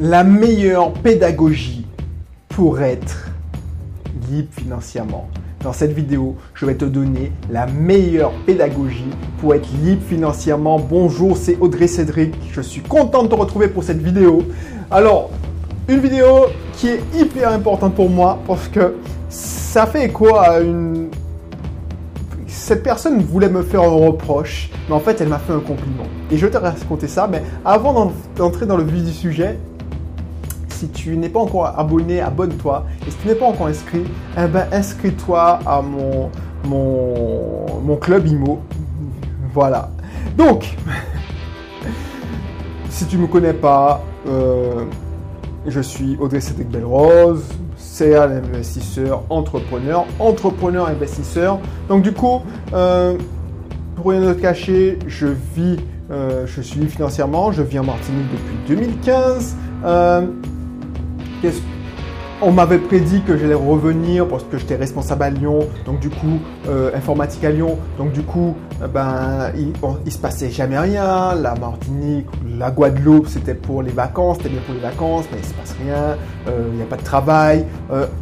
la 0.00 0.24
meilleure 0.24 0.94
pédagogie 0.94 1.84
pour 2.48 2.80
être 2.80 3.28
libre 4.30 4.48
financièrement. 4.50 5.28
Dans 5.62 5.74
cette 5.74 5.92
vidéo, 5.92 6.36
je 6.54 6.64
vais 6.64 6.74
te 6.74 6.86
donner 6.86 7.32
la 7.50 7.66
meilleure 7.66 8.32
pédagogie 8.46 9.10
pour 9.38 9.54
être 9.54 9.68
libre 9.84 10.00
financièrement. 10.08 10.78
Bonjour, 10.78 11.36
c'est 11.36 11.58
Audrey 11.60 11.86
Cédric. 11.86 12.34
Je 12.50 12.62
suis 12.62 12.80
content 12.80 13.24
de 13.24 13.28
te 13.28 13.34
retrouver 13.34 13.68
pour 13.68 13.84
cette 13.84 14.00
vidéo. 14.00 14.42
Alors, 14.90 15.28
une 15.86 16.00
vidéo 16.00 16.46
qui 16.72 16.88
est 16.88 17.02
hyper 17.14 17.52
importante 17.52 17.94
pour 17.94 18.08
moi 18.08 18.38
parce 18.46 18.68
que 18.68 18.94
ça 19.28 19.84
fait 19.84 20.08
quoi 20.08 20.60
une... 20.60 21.10
Cette 22.46 22.82
personne 22.82 23.20
voulait 23.20 23.50
me 23.50 23.62
faire 23.62 23.82
un 23.82 24.06
reproche, 24.06 24.70
mais 24.88 24.94
en 24.94 25.00
fait, 25.00 25.20
elle 25.20 25.28
m'a 25.28 25.38
fait 25.38 25.52
un 25.52 25.60
compliment. 25.60 26.06
Et 26.30 26.38
je 26.38 26.46
vais 26.46 26.52
te 26.52 26.56
raconter 26.56 27.06
ça, 27.06 27.28
mais 27.30 27.42
avant 27.66 28.14
d'entrer 28.34 28.64
dans 28.64 28.78
le 28.78 28.84
vif 28.84 29.04
du 29.04 29.12
sujet, 29.12 29.58
si 30.80 30.88
tu 30.88 31.16
n'es 31.16 31.28
pas 31.28 31.40
encore 31.40 31.78
abonné, 31.78 32.22
abonne-toi. 32.22 32.86
Et 33.06 33.10
si 33.10 33.16
tu 33.18 33.28
n'es 33.28 33.34
pas 33.34 33.44
encore 33.44 33.66
inscrit, 33.66 34.04
eh 34.38 34.46
ben, 34.46 34.66
inscris-toi 34.72 35.58
à 35.66 35.82
mon, 35.82 36.30
mon, 36.64 37.96
club 37.96 38.26
IMO. 38.26 38.60
Voilà. 39.52 39.90
Donc, 40.38 40.74
si 42.88 43.04
tu 43.04 43.18
ne 43.18 43.22
me 43.22 43.26
connais 43.26 43.52
pas, 43.52 44.02
euh, 44.26 44.86
je 45.66 45.80
suis 45.80 46.16
Audrey 46.18 46.40
Cédric 46.40 46.70
Belrose, 46.70 47.44
un 48.02 48.30
investisseur, 48.30 49.24
entrepreneur, 49.28 50.06
entrepreneur, 50.18 50.88
investisseur. 50.88 51.58
Donc 51.88 52.02
du 52.02 52.12
coup, 52.12 52.40
euh, 52.72 53.18
pour 53.94 54.12
rien 54.12 54.32
te 54.32 54.40
cacher, 54.40 54.98
je 55.06 55.26
vis, 55.26 55.76
euh, 56.10 56.46
je 56.46 56.62
suis 56.62 56.86
financièrement, 56.86 57.52
je 57.52 57.62
vis 57.62 57.78
en 57.78 57.84
Martinique 57.84 58.24
depuis 58.32 58.74
2015. 58.74 59.56
On 62.42 62.52
m'avait 62.52 62.78
prédit 62.78 63.20
que 63.20 63.36
j'allais 63.36 63.52
revenir 63.52 64.26
parce 64.26 64.44
que 64.44 64.56
j'étais 64.56 64.76
responsable 64.76 65.24
à 65.24 65.30
Lyon, 65.30 65.68
donc 65.84 66.00
du 66.00 66.08
coup, 66.08 66.38
euh, 66.68 66.90
informatique 66.96 67.44
à 67.44 67.50
Lyon, 67.50 67.76
donc 67.98 68.12
du 68.12 68.22
coup, 68.22 68.56
euh, 68.80 68.86
ben, 68.86 69.52
il, 69.54 69.72
ne 70.04 70.10
se 70.10 70.16
passait 70.16 70.48
jamais 70.48 70.78
rien. 70.78 71.34
La 71.34 71.54
Martinique, 71.54 72.26
la 72.58 72.70
Guadeloupe, 72.70 73.28
c'était 73.28 73.54
pour 73.54 73.82
les 73.82 73.92
vacances, 73.92 74.38
c'était 74.38 74.48
bien 74.48 74.60
pour 74.64 74.74
les 74.74 74.80
vacances, 74.80 75.26
mais 75.30 75.38
il 75.38 75.44
se 75.44 75.52
passe 75.52 75.76
rien, 75.84 76.16
euh, 76.48 76.68
il 76.70 76.76
n'y 76.76 76.82
a 76.82 76.86
pas 76.86 76.96
de 76.96 77.04
travail. 77.04 77.66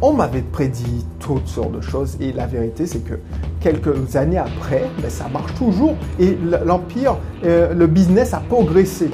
on 0.01 0.11
m'avait 0.11 0.41
prédit 0.41 1.05
toutes 1.19 1.47
sortes 1.47 1.71
de 1.71 1.81
choses 1.81 2.17
et 2.19 2.33
la 2.33 2.45
vérité, 2.45 2.87
c'est 2.87 3.05
que 3.05 3.15
quelques 3.61 4.17
années 4.17 4.37
après, 4.37 4.83
ben, 5.01 5.09
ça 5.09 5.29
marche 5.31 5.53
toujours 5.53 5.95
et 6.19 6.37
l'empire, 6.65 7.15
le 7.43 7.85
business 7.87 8.33
a 8.33 8.41
progressé. 8.49 9.09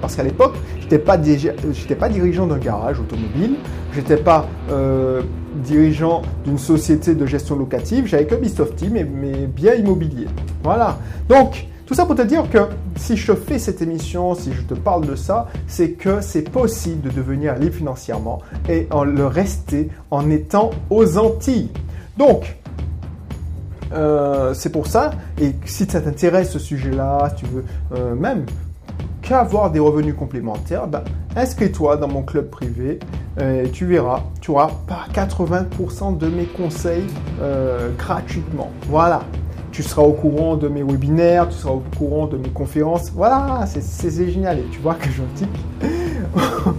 Parce 0.00 0.16
qu'à 0.16 0.22
l'époque, 0.22 0.54
je 0.78 0.84
n'étais 0.84 0.98
pas, 0.98 1.16
dirigeant 1.16 2.46
d'un 2.46 2.58
garage 2.58 3.00
automobile, 3.00 3.56
je 3.92 3.98
n'étais 3.98 4.16
pas 4.16 4.48
euh, 4.70 5.22
dirigeant 5.56 6.22
d'une 6.44 6.58
société 6.58 7.14
de 7.14 7.26
gestion 7.26 7.56
locative, 7.56 8.06
j'avais 8.06 8.26
que 8.26 8.34
Team 8.76 8.96
et 8.96 9.04
mes 9.04 9.46
biens 9.46 9.74
immobiliers. 9.74 10.28
Voilà. 10.62 10.98
Donc, 11.28 11.66
tout 11.86 11.94
ça 11.94 12.04
pour 12.04 12.16
te 12.16 12.22
dire 12.22 12.48
que 12.50 12.58
si 12.96 13.16
je 13.16 13.32
fais 13.32 13.58
cette 13.58 13.80
émission, 13.80 14.34
si 14.34 14.52
je 14.52 14.60
te 14.60 14.74
parle 14.74 15.06
de 15.06 15.16
ça, 15.16 15.48
c'est 15.66 15.92
que 15.92 16.20
c'est 16.20 16.50
possible 16.50 17.00
de 17.08 17.10
devenir 17.10 17.54
libre 17.54 17.76
financièrement 17.76 18.42
et 18.68 18.86
en 18.90 19.04
le 19.04 19.26
rester 19.26 19.88
en 20.10 20.28
étant 20.28 20.70
aux 20.90 21.16
Antilles. 21.16 21.70
Donc, 22.18 22.58
euh, 23.92 24.52
c'est 24.52 24.70
pour 24.70 24.86
ça, 24.86 25.12
et 25.40 25.54
si 25.64 25.86
ça 25.86 26.02
t'intéresse 26.02 26.50
ce 26.50 26.58
sujet-là, 26.58 27.30
si 27.30 27.44
tu 27.44 27.50
veux 27.50 27.64
euh, 27.94 28.14
même 28.14 28.44
avoir 29.34 29.70
des 29.70 29.78
revenus 29.78 30.14
complémentaires, 30.14 30.86
ben, 30.86 31.02
inscris-toi 31.36 31.96
dans 31.96 32.08
mon 32.08 32.22
club 32.22 32.48
privé 32.50 32.98
euh, 33.40 33.64
et 33.64 33.70
tu 33.70 33.86
verras, 33.86 34.22
tu 34.40 34.50
auras 34.50 34.70
pas 34.86 35.06
80% 35.12 36.18
de 36.18 36.28
mes 36.28 36.44
conseils 36.44 37.06
euh, 37.40 37.90
gratuitement. 37.96 38.70
Voilà. 38.88 39.22
Tu 39.70 39.82
seras 39.82 40.02
au 40.02 40.12
courant 40.12 40.56
de 40.56 40.66
mes 40.66 40.82
webinaires, 40.82 41.48
tu 41.48 41.56
seras 41.56 41.74
au 41.74 41.82
courant 41.96 42.26
de 42.26 42.36
mes 42.36 42.48
conférences. 42.48 43.12
Voilà, 43.14 43.64
c'est 43.66 44.30
génial. 44.30 44.58
Et 44.58 44.64
tu 44.72 44.80
vois 44.80 44.94
que 44.94 45.08
je 45.08 45.22
tic. 45.36 45.48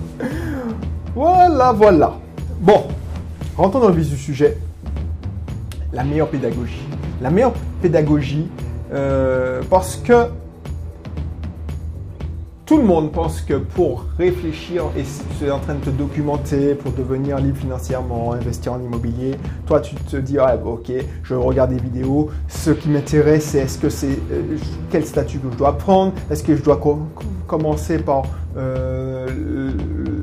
voilà, 1.15 1.71
voilà. 1.71 2.13
Bon, 2.59 2.83
rentrons 3.55 3.79
dans 3.79 3.87
le 3.87 3.93
vif 3.93 4.09
du 4.09 4.17
sujet. 4.17 4.57
La 5.93 6.03
meilleure 6.03 6.27
pédagogie. 6.27 6.85
La 7.21 7.29
meilleure 7.29 7.53
pédagogie, 7.81 8.49
euh, 8.91 9.61
parce 9.69 9.95
que 9.95 10.27
tout 12.69 12.77
le 12.77 12.83
monde 12.83 13.11
pense 13.11 13.41
que 13.41 13.55
pour 13.55 14.05
réfléchir 14.19 14.83
et 14.95 15.01
tu 15.39 15.49
en 15.49 15.57
train 15.57 15.73
de 15.73 15.79
te 15.79 15.89
documenter 15.89 16.75
pour 16.75 16.91
devenir 16.91 17.39
libre 17.39 17.57
financièrement, 17.57 18.33
investir 18.33 18.73
en 18.73 18.79
immobilier, 18.79 19.37
toi 19.65 19.79
tu 19.79 19.95
te 19.95 20.17
dis 20.17 20.37
ah, 20.37 20.55
ok, 20.63 20.91
je 21.23 21.33
regarde 21.33 21.71
des 21.71 21.81
vidéos. 21.81 22.29
Ce 22.47 22.69
qui 22.69 22.89
m'intéresse, 22.89 23.45
c'est 23.45 23.57
est-ce 23.57 23.79
que 23.79 23.89
c'est 23.89 24.19
euh, 24.31 24.55
quel 24.91 25.03
statut 25.03 25.39
que 25.39 25.51
je 25.51 25.57
dois 25.57 25.79
prendre, 25.79 26.13
est-ce 26.29 26.43
que 26.43 26.55
je 26.55 26.61
dois 26.61 26.79
commencer 27.47 27.97
par 27.97 28.25
euh, 28.55 29.71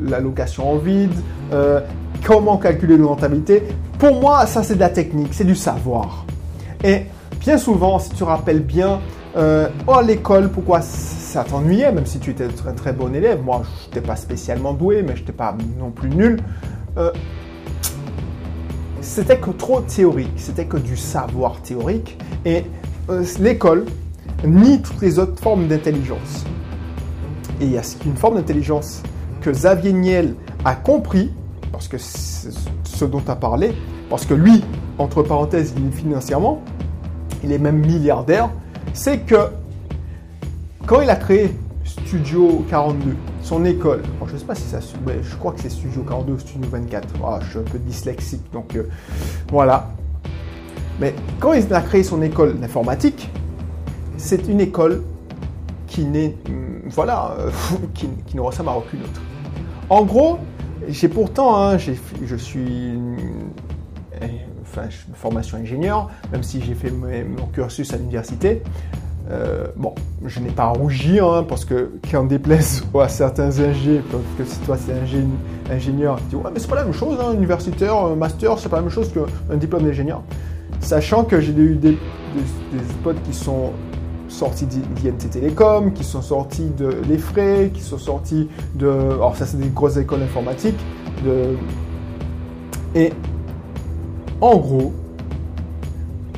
la 0.07 0.21
location 0.21 0.71
en 0.71 0.77
vide, 0.77 1.15
euh, 1.53 1.81
comment 2.25 2.59
calculer 2.59 2.97
la 2.97 3.07
rentabilité. 3.07 3.65
Pour 3.99 4.21
moi, 4.21 4.47
ça 4.47 4.63
c'est 4.63 4.77
de 4.77 4.81
la 4.81 4.91
technique, 4.91 5.35
c'est 5.35 5.43
du 5.43 5.57
savoir. 5.57 6.25
Et 6.85 7.07
bien 7.41 7.59
souvent, 7.59 7.99
si 7.99 8.11
tu 8.11 8.23
rappelles 8.23 8.63
bien, 8.63 9.01
oh, 9.37 9.93
à 9.93 10.03
l'école, 10.03 10.51
pourquoi 10.51 10.81
ça 10.81 11.45
t'ennuyait, 11.45 11.93
même 11.93 12.07
si 12.07 12.19
tu 12.19 12.31
étais 12.31 12.45
un 12.67 12.73
très 12.73 12.93
bon 12.93 13.15
élève? 13.15 13.43
Moi, 13.43 13.63
je 13.65 13.87
n'étais 13.87 14.07
pas 14.07 14.17
spécialement 14.17 14.73
doué, 14.73 15.03
mais 15.03 15.15
je 15.15 15.21
n'étais 15.21 15.33
pas 15.33 15.57
non 15.79 15.91
plus 15.91 16.09
nul. 16.09 16.41
Euh, 16.97 17.11
c'était 19.01 19.39
que 19.39 19.51
trop 19.51 19.81
théorique, 19.83 20.33
c'était 20.37 20.65
que 20.65 20.79
du 20.79 20.97
savoir 20.97 21.61
théorique. 21.61 22.19
Et 22.45 22.65
euh, 23.11 23.25
l'école 23.39 23.87
nie 24.45 24.81
toutes 24.83 25.01
les 25.01 25.19
autres 25.19 25.41
formes 25.41 25.67
d'intelligence. 25.69 26.45
Et 27.61 27.65
il 27.65 27.73
y 27.73 27.79
a 27.79 27.83
une 28.05 28.17
forme 28.17 28.37
d'intelligence 28.37 29.03
que 29.41 29.51
Xavier 29.51 29.93
Niel 29.93 30.35
a 30.65 30.75
compris, 30.75 31.31
parce 31.73 31.89
que 31.89 31.97
ce 31.99 33.05
dont 33.05 33.23
as 33.29 33.37
parlé, 33.37 33.73
parce 34.11 34.27
que 34.27 34.35
lui, 34.35 34.65
entre 34.99 35.23
parenthèses, 35.23 35.75
il 35.77 35.87
est 35.87 35.91
financièrement, 35.91 36.63
il 37.45 37.53
est 37.53 37.59
même 37.59 37.79
milliardaire, 37.79 38.51
c'est 38.97 39.19
que 39.19 39.51
quand 40.87 41.03
il 41.03 41.11
a 41.11 41.17
créé 41.17 41.55
Studio 41.85 42.65
42, 42.69 43.15
son 43.43 43.65
école, 43.65 44.03
je 44.27 44.33
ne 44.33 44.39
sais 44.39 44.45
pas 44.45 44.55
si 44.55 44.63
ça, 44.63 44.81
je 44.81 45.37
crois 45.37 45.53
que 45.53 45.61
c'est 45.61 45.69
Studio 45.69 46.03
42 46.03 46.33
ou 46.33 46.39
Studio 46.39 46.69
24. 46.69 47.09
Ah, 47.23 47.39
je 47.43 47.51
suis 47.51 47.59
un 47.59 47.63
peu 47.63 47.79
dyslexique, 47.79 48.43
donc 48.53 48.75
euh, 48.75 48.89
voilà. 49.51 49.91
Mais 50.99 51.15
quand 51.39 51.53
il 51.53 51.73
a 51.73 51.83
créé 51.83 52.03
son 52.03 52.23
école 52.23 52.59
d'informatique, 52.59 53.31
c'est 54.17 54.49
une 54.49 54.61
école 54.61 55.03
qui 55.87 56.05
n'est, 56.05 56.35
hum, 56.49 56.83
voilà, 56.87 57.37
euh, 57.39 57.51
qui, 57.95 58.09
ne 58.35 58.41
ressemble 58.41 58.71
à 58.71 58.79
aucune 58.79 59.03
autre. 59.03 59.21
En 59.91 60.05
gros, 60.05 60.39
j'ai 60.89 61.09
pourtant, 61.09 61.63
hein, 61.63 61.77
je 61.79 62.37
suis, 62.37 62.99
enfin, 64.77 64.89
formation 65.15 65.59
ingénieur, 65.59 66.11
même 66.33 66.43
si 66.43 66.61
j'ai 66.63 66.75
fait 66.75 66.91
mon 66.91 67.47
cursus 67.53 67.93
à 67.93 67.97
l'université. 67.97 68.63
Euh, 69.29 69.67
bon, 69.75 69.93
je 70.25 70.39
n'ai 70.39 70.51
pas 70.51 70.69
rougi, 70.69 71.19
hein, 71.19 71.45
parce 71.49 71.65
que 71.65 71.91
quand 72.11 72.25
déplaise 72.25 72.85
à 73.01 73.09
certains 73.09 73.59
ingénieurs, 73.59 74.05
que 74.39 74.45
si 74.45 74.59
toi 74.61 74.77
c'est 74.77 74.93
ingénieur, 75.73 76.17
tu 76.17 76.37
dis 76.37 76.37
ouais 76.37 76.51
mais 76.53 76.61
c'est 76.61 76.69
pas 76.69 76.77
la 76.77 76.85
même 76.85 76.93
chose, 76.93 77.19
hein, 77.21 77.33
universitaire, 77.35 78.15
master, 78.17 78.59
c'est 78.59 78.69
pas 78.69 78.77
la 78.77 78.83
même 78.83 78.91
chose 78.91 79.13
qu'un 79.13 79.57
diplôme 79.57 79.83
d'ingénieur. 79.83 80.23
Sachant 80.81 81.25
que 81.25 81.41
j'ai 81.41 81.53
eu 81.53 81.75
des, 81.75 81.99
potes 83.03 83.21
qui 83.25 83.33
sont 83.33 83.73
sortis 84.29 84.67
d'INT 84.67 85.31
Télécom, 85.31 85.93
qui 85.93 86.05
sont 86.05 86.23
sortis 86.23 86.71
de 86.77 86.91
l'EFRAY, 87.09 87.71
qui 87.73 87.81
sont 87.81 87.99
sortis 87.99 88.49
de... 88.75 88.89
Alors 88.89 89.35
ça 89.37 89.47
c'est 89.47 89.57
des 89.57 89.69
grosses 89.69 89.97
écoles 89.97 90.23
informatiques. 90.23 90.79
De, 91.25 91.57
et 92.95 93.13
en 94.41 94.57
gros, 94.57 94.93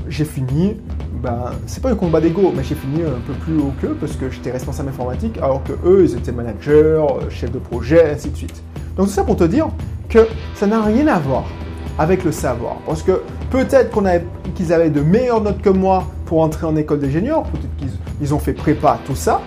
j'ai 0.09 0.25
fini 0.25 0.77
ben, 1.23 1.51
c'est 1.67 1.83
pas 1.83 1.91
un 1.91 1.97
combat 1.97 2.21
d'ego, 2.21 2.53
mais 2.55 2.63
j'ai 2.63 2.77
fini 2.77 3.03
un 3.03 3.21
peu 3.27 3.33
plus 3.33 3.59
haut 3.59 3.73
qu'eux 3.81 3.97
parce 3.99 4.13
que 4.13 4.31
j'étais 4.31 4.53
responsable 4.53 4.91
informatique, 4.91 5.37
alors 5.39 5.63
que 5.65 5.73
eux, 5.85 6.05
ils 6.05 6.17
étaient 6.17 6.33
managers, 6.33 7.05
chefs 7.29 7.51
de 7.51 7.59
projet, 7.59 8.13
ainsi 8.13 8.31
de 8.31 8.37
suite. 8.37 8.63
Donc 8.97 9.07
tout 9.07 9.13
ça 9.13 9.25
pour 9.25 9.37
te 9.37 9.45
dire 9.45 9.69
que 10.09 10.27
ça 10.55 10.67
n'a 10.67 10.83
rien 10.83 11.09
à 11.09 11.19
voir 11.19 11.45
avec 11.99 12.25
le 12.25 12.31
savoir. 12.31 12.77
Parce 12.87 13.03
que 13.03 13.21
peut-être 13.51 14.01
qu'ils 14.55 14.73
avaient 14.73 14.91
de 14.91 15.01
meilleures 15.01 15.43
notes 15.43 15.61
que 15.61 15.71
moi 15.71 16.05
pour 16.27 16.41
entrer 16.43 16.67
en 16.67 16.77
école 16.77 17.01
d'ingénieur, 17.01 17.43
peut-être 17.45 17.91
qu'ils 18.19 18.35
ont 18.35 18.39
fait 18.39 18.53
prépa, 18.53 18.99
tout 19.05 19.17
ça. 19.17 19.41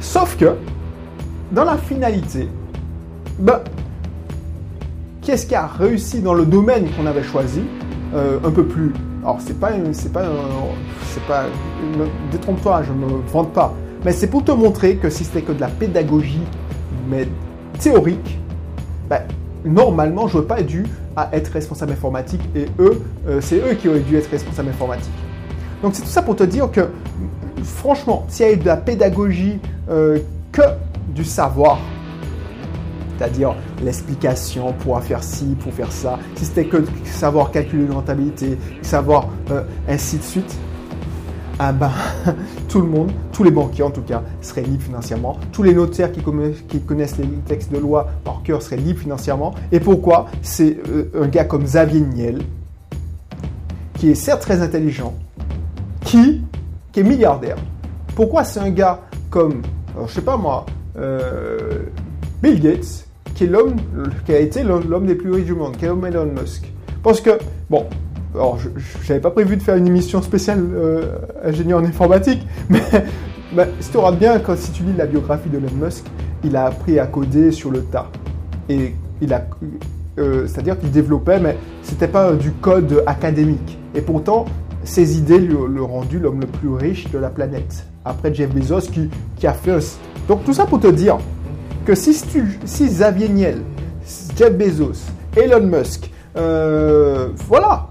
Sauf 0.00 0.36
que, 0.36 0.54
dans 1.52 1.64
la 1.64 1.76
finalité, 1.76 2.48
ben, 3.38 3.60
qu'est-ce 5.20 5.44
qui 5.44 5.54
a 5.54 5.66
réussi 5.66 6.20
dans 6.20 6.34
le 6.34 6.46
domaine 6.46 6.86
qu'on 6.96 7.06
avait 7.06 7.22
choisi, 7.22 7.60
euh, 8.14 8.38
un 8.44 8.50
peu 8.50 8.64
plus 8.64 8.92
alors 9.22 9.38
c'est 9.40 9.58
pas, 9.58 9.72
c'est 9.92 10.12
pas, 10.12 10.24
c'est 11.08 11.22
pas, 11.24 11.44
détrompe-toi, 12.32 12.82
je 12.84 12.92
me 12.92 13.20
vante 13.30 13.52
pas. 13.52 13.74
Mais 14.04 14.12
c'est 14.12 14.28
pour 14.28 14.44
te 14.44 14.52
montrer 14.52 14.96
que 14.96 15.10
si 15.10 15.24
c'était 15.24 15.42
que 15.42 15.52
de 15.52 15.60
la 15.60 15.68
pédagogie, 15.68 16.42
mais 17.08 17.28
théorique, 17.78 18.38
ben, 19.10 19.20
normalement, 19.64 20.26
je 20.26 20.36
n'aurais 20.36 20.46
pas 20.46 20.62
dû 20.62 20.86
être 21.32 21.48
responsable 21.48 21.92
informatique 21.92 22.40
et 22.56 22.66
eux, 22.78 23.02
euh, 23.28 23.40
c'est 23.42 23.58
eux 23.58 23.74
qui 23.74 23.88
auraient 23.88 24.00
dû 24.00 24.16
être 24.16 24.30
responsables 24.30 24.70
informatiques. 24.70 25.12
Donc 25.82 25.94
c'est 25.94 26.02
tout 26.02 26.08
ça 26.08 26.22
pour 26.22 26.36
te 26.36 26.44
dire 26.44 26.70
que, 26.70 26.88
franchement, 27.62 28.24
s'il 28.28 28.46
y 28.48 28.52
a 28.52 28.56
de 28.56 28.66
la 28.66 28.78
pédagogie 28.78 29.58
euh, 29.90 30.18
que 30.50 30.62
du 31.14 31.24
savoir, 31.24 31.78
c'est-à-dire 33.20 33.54
l'explication 33.84 34.72
pour 34.72 34.98
faire 35.02 35.22
ci, 35.22 35.54
pour 35.60 35.74
faire 35.74 35.92
ça, 35.92 36.18
si 36.36 36.46
c'était 36.46 36.64
que 36.64 36.82
savoir 37.04 37.50
calculer 37.50 37.84
une 37.84 37.92
rentabilité, 37.92 38.56
savoir 38.80 39.28
euh, 39.50 39.62
ainsi 39.86 40.16
de 40.16 40.22
suite, 40.22 40.56
ah 41.58 41.72
ben, 41.72 41.90
tout 42.68 42.80
le 42.80 42.86
monde, 42.86 43.12
tous 43.30 43.44
les 43.44 43.50
banquiers 43.50 43.82
en 43.82 43.90
tout 43.90 44.00
cas, 44.00 44.22
seraient 44.40 44.62
libres 44.62 44.84
financièrement. 44.84 45.38
Tous 45.52 45.62
les 45.62 45.74
notaires 45.74 46.10
qui, 46.12 46.22
connaissent 46.22 47.18
les 47.18 47.26
textes 47.46 47.70
de 47.70 47.76
loi 47.76 48.08
par 48.24 48.42
cœur 48.42 48.62
seraient 48.62 48.76
libres 48.76 49.00
financièrement. 49.00 49.54
Et 49.70 49.80
pourquoi? 49.80 50.28
C'est 50.40 50.78
euh, 50.88 51.10
un 51.14 51.28
gars 51.28 51.44
comme 51.44 51.64
Xavier 51.64 52.00
Niel, 52.00 52.40
qui 53.98 54.08
est 54.08 54.14
certes 54.14 54.40
très 54.40 54.62
intelligent, 54.62 55.12
qui, 56.06 56.40
est 56.96 57.02
milliardaire. 57.02 57.56
Pourquoi 58.14 58.44
c'est 58.44 58.60
un 58.60 58.70
gars 58.70 59.02
comme, 59.28 59.60
alors, 59.94 60.08
je 60.08 60.14
sais 60.14 60.22
pas 60.22 60.38
moi, 60.38 60.64
euh, 60.96 61.82
Bill 62.42 62.58
Gates, 62.58 63.09
qui 63.40 63.44
est 63.44 63.46
l'homme, 63.46 63.76
qui 64.26 64.34
a 64.34 64.38
été 64.38 64.62
l'homme 64.62 65.06
des 65.06 65.14
plus 65.14 65.32
riches 65.32 65.46
du 65.46 65.54
monde, 65.54 65.74
qui 65.74 65.86
est 65.86 65.88
Elon 65.88 66.26
Musk 66.26 66.70
Parce 67.02 67.22
que, 67.22 67.38
bon, 67.70 67.86
alors, 68.34 68.58
je 68.58 68.68
n'avais 69.08 69.22
pas 69.22 69.30
prévu 69.30 69.56
de 69.56 69.62
faire 69.62 69.76
une 69.76 69.86
émission 69.86 70.20
spéciale 70.20 70.62
euh, 70.74 71.16
ingénieur 71.42 71.80
en 71.80 71.84
informatique, 71.84 72.46
mais, 72.68 72.82
si 73.80 73.90
tu 73.90 73.96
auras 73.96 74.12
bien, 74.12 74.40
quand, 74.40 74.58
si 74.58 74.72
tu 74.72 74.82
lis 74.82 74.92
la 74.94 75.06
biographie 75.06 75.48
de 75.48 75.56
Elon 75.56 75.70
Musk, 75.82 76.04
il 76.44 76.54
a 76.54 76.66
appris 76.66 76.98
à 76.98 77.06
coder 77.06 77.50
sur 77.50 77.70
le 77.70 77.80
tas. 77.80 78.10
Et 78.68 78.94
il 79.22 79.32
a, 79.32 79.46
euh, 80.18 80.46
c'est-à-dire 80.46 80.78
qu'il 80.78 80.90
développait, 80.90 81.40
mais 81.40 81.56
c'était 81.82 82.08
pas 82.08 82.34
du 82.34 82.50
code 82.50 83.02
académique. 83.06 83.78
Et 83.94 84.02
pourtant, 84.02 84.44
ses 84.84 85.16
idées 85.16 85.38
lui 85.38 85.80
ont 85.80 85.86
rendu 85.86 86.18
l'homme 86.18 86.42
le 86.42 86.46
plus 86.46 86.68
riche 86.68 87.10
de 87.10 87.16
la 87.16 87.30
planète. 87.30 87.86
Après 88.04 88.34
Jeff 88.34 88.50
Bezos 88.50 88.90
qui, 88.92 89.08
qui 89.36 89.46
a 89.46 89.54
fait. 89.54 89.98
Donc 90.28 90.44
tout 90.44 90.52
ça 90.52 90.66
pour 90.66 90.78
te 90.78 90.88
dire 90.88 91.16
que 91.84 91.94
si, 91.94 92.14
si 92.64 92.86
Xavier 92.86 93.28
Niel, 93.28 93.62
Jeff 94.36 94.52
Bezos, 94.52 95.06
Elon 95.36 95.66
Musk, 95.66 96.10
euh, 96.36 97.28
voilà, 97.48 97.88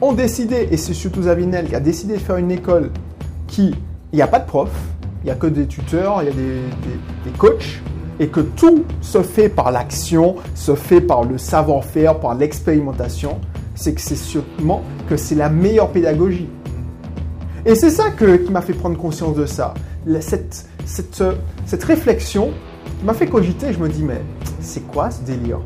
ont 0.00 0.12
décidé, 0.12 0.68
et 0.70 0.76
c'est 0.76 0.94
surtout 0.94 1.22
Zavinel 1.22 1.66
qui 1.66 1.74
a 1.74 1.80
décidé 1.80 2.14
de 2.14 2.20
faire 2.20 2.36
une 2.36 2.50
école 2.50 2.90
qui, 3.46 3.74
il 4.12 4.16
n'y 4.16 4.22
a 4.22 4.26
pas 4.26 4.38
de 4.38 4.46
prof, 4.46 4.70
il 5.22 5.26
n'y 5.26 5.30
a 5.30 5.34
que 5.34 5.46
des 5.46 5.66
tuteurs, 5.66 6.22
il 6.22 6.26
y 6.26 6.28
a 6.28 6.32
des, 6.32 7.30
coachs, 7.38 7.80
et 8.18 8.28
que 8.28 8.40
tout 8.40 8.84
se 9.00 9.22
fait 9.22 9.48
par 9.48 9.70
l'action, 9.70 10.36
se 10.54 10.74
fait 10.74 11.00
par 11.00 11.24
le 11.24 11.38
savoir-faire, 11.38 12.18
par 12.18 12.34
l'expérimentation, 12.34 13.40
c'est 13.74 13.94
que 13.94 14.00
c'est 14.00 14.16
sûrement 14.16 14.82
que 15.08 15.16
c'est 15.16 15.34
la 15.34 15.48
meilleure 15.48 15.90
pédagogie. 15.90 16.48
Et 17.66 17.74
c'est 17.74 17.90
ça 17.90 18.10
que, 18.10 18.36
qui 18.36 18.50
m'a 18.50 18.62
fait 18.62 18.72
prendre 18.72 18.96
conscience 18.96 19.36
de 19.36 19.46
ça. 19.46 19.74
Cette, 20.20 20.66
cette, 20.90 21.22
cette 21.66 21.84
réflexion 21.84 22.50
m'a 23.04 23.14
fait 23.14 23.26
cogiter, 23.26 23.72
je 23.72 23.78
me 23.78 23.88
dis, 23.88 24.02
mais 24.02 24.20
c'est 24.60 24.86
quoi 24.86 25.10
ce 25.10 25.22
délire? 25.22 25.60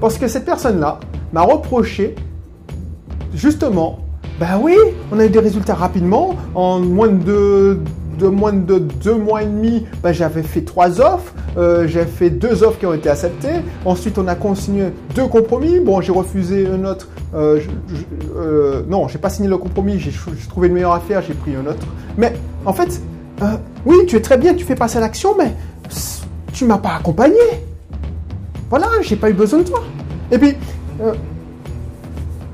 Parce 0.00 0.18
que 0.18 0.28
cette 0.28 0.44
personne-là 0.44 1.00
m'a 1.32 1.42
reproché 1.42 2.14
justement, 3.34 4.00
ben 4.38 4.58
oui, 4.60 4.74
on 5.10 5.18
a 5.18 5.26
eu 5.26 5.30
des 5.30 5.38
résultats 5.38 5.74
rapidement. 5.74 6.36
En 6.54 6.80
moins 6.80 7.08
de, 7.08 7.78
deux, 8.18 8.30
mois 8.30 8.52
et 9.42 9.46
demi, 9.46 9.86
ben 10.02 10.12
j'avais 10.12 10.42
fait 10.42 10.62
trois 10.62 11.00
offres. 11.00 11.32
Euh, 11.56 11.86
j'ai 11.86 12.04
fait 12.04 12.30
deux 12.30 12.62
offres 12.62 12.78
qui 12.78 12.86
ont 12.86 12.92
été 12.92 13.08
acceptées. 13.08 13.60
Ensuite, 13.84 14.18
on 14.18 14.28
a 14.28 14.34
continué 14.34 14.86
deux 15.14 15.26
compromis. 15.26 15.80
Bon, 15.80 16.00
j'ai 16.00 16.12
refusé 16.12 16.66
un 16.66 16.84
autre. 16.84 17.08
Euh, 17.34 17.60
euh, 18.36 18.82
non, 18.88 19.08
j'ai 19.08 19.18
pas 19.18 19.30
signé 19.30 19.48
le 19.48 19.56
compromis. 19.56 19.98
J'ai 19.98 20.12
trouvé 20.48 20.68
une 20.68 20.74
meilleure 20.74 20.92
affaire. 20.92 21.22
J'ai 21.22 21.34
pris 21.34 21.54
un 21.56 21.66
autre. 21.66 21.86
Mais 22.18 22.34
en 22.64 22.72
fait, 22.72 23.00
euh, 23.42 23.56
oui, 23.84 23.96
tu 24.06 24.16
es 24.16 24.20
très 24.20 24.38
bien. 24.38 24.54
Tu 24.54 24.64
fais 24.64 24.74
passer 24.74 25.00
l'action, 25.00 25.34
mais 25.36 25.52
tu 26.52 26.64
m'as 26.64 26.78
pas 26.78 26.96
accompagné. 26.96 27.36
Voilà, 28.70 28.88
j'ai 29.02 29.16
pas 29.16 29.28
eu 29.30 29.34
besoin 29.34 29.60
de 29.60 29.64
toi. 29.64 29.82
Et 30.30 30.38
puis, 30.38 30.56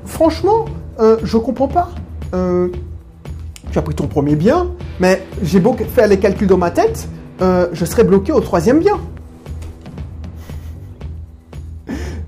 franchement, 0.04 0.64
euh, 1.00 1.16
je 1.22 1.36
comprends 1.36 1.68
pas. 1.68 1.90
Euh, 2.34 2.68
tu 3.70 3.78
as 3.78 3.82
pris 3.82 3.94
ton 3.94 4.06
premier 4.06 4.34
bien, 4.34 4.68
mais 4.98 5.22
j'ai 5.42 5.60
beau 5.60 5.74
faire 5.74 6.08
les 6.08 6.18
calculs 6.18 6.48
dans 6.48 6.58
ma 6.58 6.70
tête, 6.70 7.08
euh, 7.40 7.68
je 7.72 7.84
serais 7.84 8.04
bloqué 8.04 8.32
au 8.32 8.40
troisième 8.40 8.80
bien. 8.80 8.98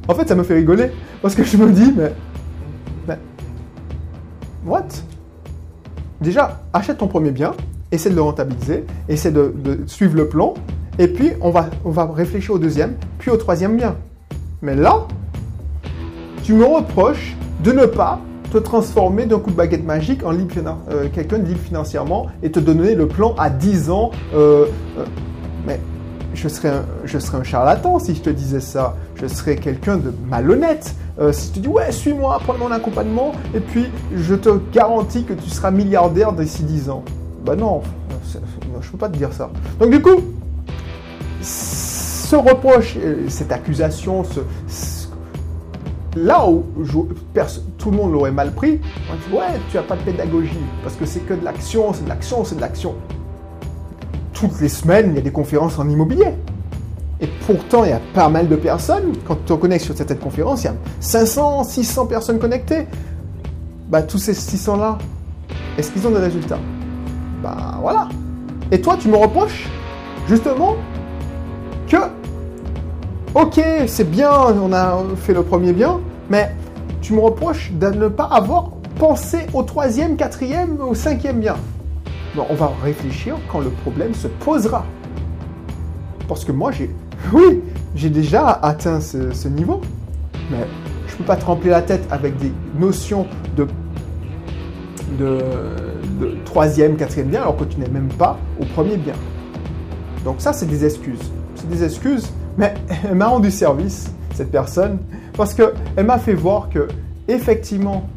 en 0.09 0.15
fait, 0.15 0.29
ça 0.29 0.35
me 0.35 0.43
fait 0.43 0.55
rigoler, 0.55 0.91
parce 1.23 1.35
que 1.35 1.45
je 1.45 1.57
me 1.57 1.71
dis, 1.71 1.93
mais... 1.97 2.13
mais 3.09 3.19
what? 4.65 4.87
Déjà, 6.21 6.61
achète 6.73 6.99
ton 6.99 7.09
premier 7.09 7.31
bien, 7.31 7.55
essaie 7.93 8.11
de 8.11 8.15
le 8.15 8.23
rentabiliser, 8.23 8.85
essaie 9.09 9.33
de, 9.33 9.53
suivre 9.87 10.17
le 10.17 10.29
plan, 10.29 10.55
et 10.99 11.09
puis 11.09 11.33
on 11.41 11.51
va, 11.51 11.71
réfléchir 12.15 12.55
au 12.55 12.59
deuxième, 12.59 12.95
puis 13.19 13.31
au 13.31 13.37
troisième 13.37 13.77
bien. 13.77 13.97
Mais 14.63 14.75
là, 14.75 15.07
tu 16.43 16.55
me 16.55 16.65
reproches 16.65 17.37
de 17.63 17.73
ne 17.73 17.87
pas 17.87 18.21
te 18.53 18.59
transformer 18.59 19.27
d'un 19.27 19.39
coup 19.39 19.51
de 19.51 19.57
baguette 19.57 19.85
magique 19.85 20.25
en 20.25 20.33
euh, 20.33 21.09
quelqu'un 21.13 21.39
de 21.39 21.47
libre 21.47 21.61
financièrement 21.61 22.27
et 22.43 22.51
te 22.51 22.59
donner 22.59 22.95
le 22.95 23.07
plan 23.07 23.35
à 23.39 23.49
10 23.49 23.91
ans. 23.91 24.11
Euh, 24.35 24.67
euh, 24.99 25.05
mais 25.67 25.79
je 26.35 26.49
serais, 26.49 26.71
un, 26.71 27.43
charlatan 27.45 28.01
si 28.01 28.15
je 28.15 28.21
te 28.21 28.31
disais 28.31 28.61
ça. 28.61 28.97
Je 29.15 29.27
serais 29.27 29.57
quelqu'un 29.57 29.99
de 29.99 30.13
malhonnête. 30.29 30.95
si 31.33 31.53
tu 31.53 31.61
dis, 31.61 31.69
ouais, 31.69 31.93
suis-moi, 31.93 32.41
prends 32.43 32.57
mon 32.57 32.71
accompagnement, 32.71 33.33
et 33.55 33.61
puis 33.61 33.87
je 34.17 34.35
te 34.35 34.49
garantis 34.73 35.25
que 35.25 35.35
tu 35.35 35.51
seras 35.51 35.71
milliardaire 35.71 36.33
d'ici 36.33 36.63
10 36.63 36.91
ans. 36.91 37.05
Bah 37.45 37.57
non, 37.57 37.83
je 38.81 38.91
peux 38.91 38.99
pas 38.99 39.09
te 39.09 39.17
dire 39.17 39.33
ça. 39.33 39.51
Donc 39.79 39.91
du 39.91 40.01
coup, 40.01 40.21
ce 41.43 42.37
reproche, 42.37 42.97
cette 43.29 43.53
accusation, 43.53 44.25
Là 46.17 46.45
où 46.49 46.65
tout 47.79 47.91
le 47.93 47.97
monde 47.97 48.13
l'aurait 48.13 48.33
mal 48.33 48.53
pris, 48.53 48.81
on 49.09 49.15
dit 49.15 49.37
ouais, 49.37 49.61
tu 49.71 49.77
n'as 49.77 49.85
pas 49.85 49.95
de 49.95 50.03
pédagogie, 50.03 50.59
parce 50.83 50.97
que 50.97 51.07
c'est 51.07 51.21
que 51.21 51.35
de 51.35 51.45
l'action, 51.45 51.93
c'est 51.93 52.03
de 52.03 52.09
l'action, 52.09 52.45
c'est 52.45 52.57
de 52.57 52.61
l'action. 52.61 52.97
Toutes 54.33 54.61
les 54.61 54.69
semaines, 54.69 55.11
il 55.11 55.15
y 55.15 55.19
a 55.19 55.23
des 55.23 55.31
conférences 55.31 55.79
en 55.79 55.89
immobilier. 55.89 56.35
Et 57.21 57.29
pourtant, 57.47 57.85
il 57.85 57.91
y 57.91 57.93
a 57.93 58.01
pas 58.13 58.29
mal 58.29 58.49
de 58.49 58.57
personnes. 58.57 59.13
Quand 59.25 59.37
tu 59.37 59.43
te 59.43 59.53
connectes 59.53 59.85
sur 59.85 59.97
cette 59.97 60.19
conférence, 60.19 60.63
il 60.63 60.67
y 60.67 60.71
a 60.71 60.75
500, 60.99 61.63
600 61.63 62.07
personnes 62.07 62.41
connectées. 62.41 62.87
Bah, 63.89 64.03
tous 64.03 64.19
ces 64.19 64.33
600-là, 64.33 64.99
est-ce 65.79 65.93
qu'ils 65.93 66.05
ont 66.09 66.11
des 66.11 66.19
résultats? 66.19 66.59
Bah, 67.43 67.79
voilà. 67.81 68.09
Et 68.71 68.81
toi, 68.81 68.97
tu 68.99 69.09
me 69.09 69.17
reproches, 69.17 69.69
justement, 70.29 70.77
que 71.89 71.97
Ok, 73.33 73.61
c'est 73.87 74.11
bien, 74.11 74.33
on 74.61 74.73
a 74.73 74.99
fait 75.15 75.35
le 75.35 75.45
premier 75.45 75.73
bien, 75.73 76.01
mais 76.29 76.53
tu 77.01 77.13
me 77.13 77.21
reproches 77.21 77.71
de 77.71 77.87
ne 77.87 78.09
pas 78.09 78.25
avoir 78.25 78.71
pensé 78.99 79.47
au 79.55 79.63
troisième, 79.63 80.17
quatrième, 80.17 80.81
au 80.81 80.95
cinquième 80.95 81.39
bien. 81.39 81.55
On 82.37 82.55
va 82.55 82.73
réfléchir 82.83 83.37
quand 83.53 83.61
le 83.61 83.71
problème 83.71 84.15
se 84.15 84.27
posera. 84.27 84.85
Parce 86.27 86.45
que 86.45 86.51
moi, 86.51 86.73
j'ai, 86.73 86.91
oui, 87.33 87.63
j'ai 87.95 88.11
déjà 88.11 88.49
atteint 88.49 89.01
ce, 89.01 89.47
niveau, 89.47 89.81
mais 90.51 90.67
je 91.07 91.13
ne 91.13 91.19
peux 91.19 91.25
pas 91.25 91.37
te 91.37 91.45
remplir 91.45 91.71
la 91.71 91.83
tête 91.83 92.03
avec 92.11 92.37
des 92.39 92.51
notions 92.77 93.29
de, 93.57 93.69
de, 95.19 95.39
troisième, 96.45 96.97
quatrième 96.97 97.29
bien, 97.29 97.43
alors 97.43 97.57
que 97.57 97.65
tu 97.65 97.79
n'es 97.79 97.89
même 97.89 98.09
pas 98.19 98.39
au 98.61 98.65
premier 98.65 98.97
bien. 98.97 99.15
Donc 100.25 100.37
ça, 100.39 100.53
c'est 100.53 100.67
des 100.67 100.85
excuses. 100.85 101.33
C'est 101.55 101.69
des 101.69 101.85
excuses 101.85 102.31
mais 102.57 102.75
elle 103.05 103.15
m'a 103.15 103.29
rendu 103.29 103.51
service, 103.51 104.13
cette 104.35 104.51
personne, 104.51 104.99
parce 105.37 105.55
qu'elle 105.55 106.05
m'a 106.05 106.19
fait 106.19 106.35
voir 106.35 106.69
que, 106.69 106.89
effectivement, 107.29 108.09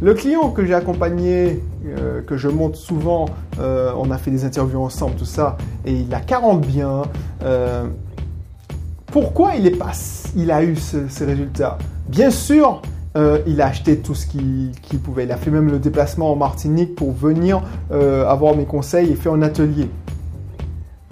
le 0.00 0.14
client 0.14 0.50
que 0.50 0.66
j'ai 0.66 0.74
accompagné, 0.74 1.62
euh, 1.86 2.20
que 2.22 2.36
je 2.36 2.48
monte 2.48 2.76
souvent, 2.76 3.26
euh, 3.60 3.92
on 3.96 4.10
a 4.10 4.18
fait 4.18 4.30
des 4.30 4.44
interviews 4.44 4.82
ensemble, 4.82 5.14
tout 5.14 5.24
ça, 5.24 5.56
et 5.86 5.92
il 5.92 6.12
a 6.12 6.20
40 6.20 6.60
biens. 6.60 7.02
Euh, 7.42 7.86
pourquoi 9.06 9.54
il, 9.54 9.66
est 9.66 9.78
pas, 9.78 9.92
il 10.36 10.50
a 10.50 10.64
eu 10.64 10.76
ces 10.76 11.24
résultats? 11.24 11.78
Bien 12.08 12.30
sûr, 12.30 12.82
il 13.16 13.60
a 13.60 13.66
acheté 13.66 13.98
tout 13.98 14.14
ce 14.14 14.26
qu'il 14.26 14.72
pouvait. 15.02 15.24
Il 15.24 15.32
a 15.32 15.36
fait 15.36 15.50
même 15.50 15.70
le 15.70 15.78
déplacement 15.78 16.32
en 16.32 16.36
Martinique 16.36 16.94
pour 16.94 17.12
venir 17.12 17.62
avoir 17.90 18.56
mes 18.56 18.64
conseils 18.64 19.10
et 19.10 19.14
faire 19.14 19.34
un 19.34 19.42
atelier. 19.42 19.88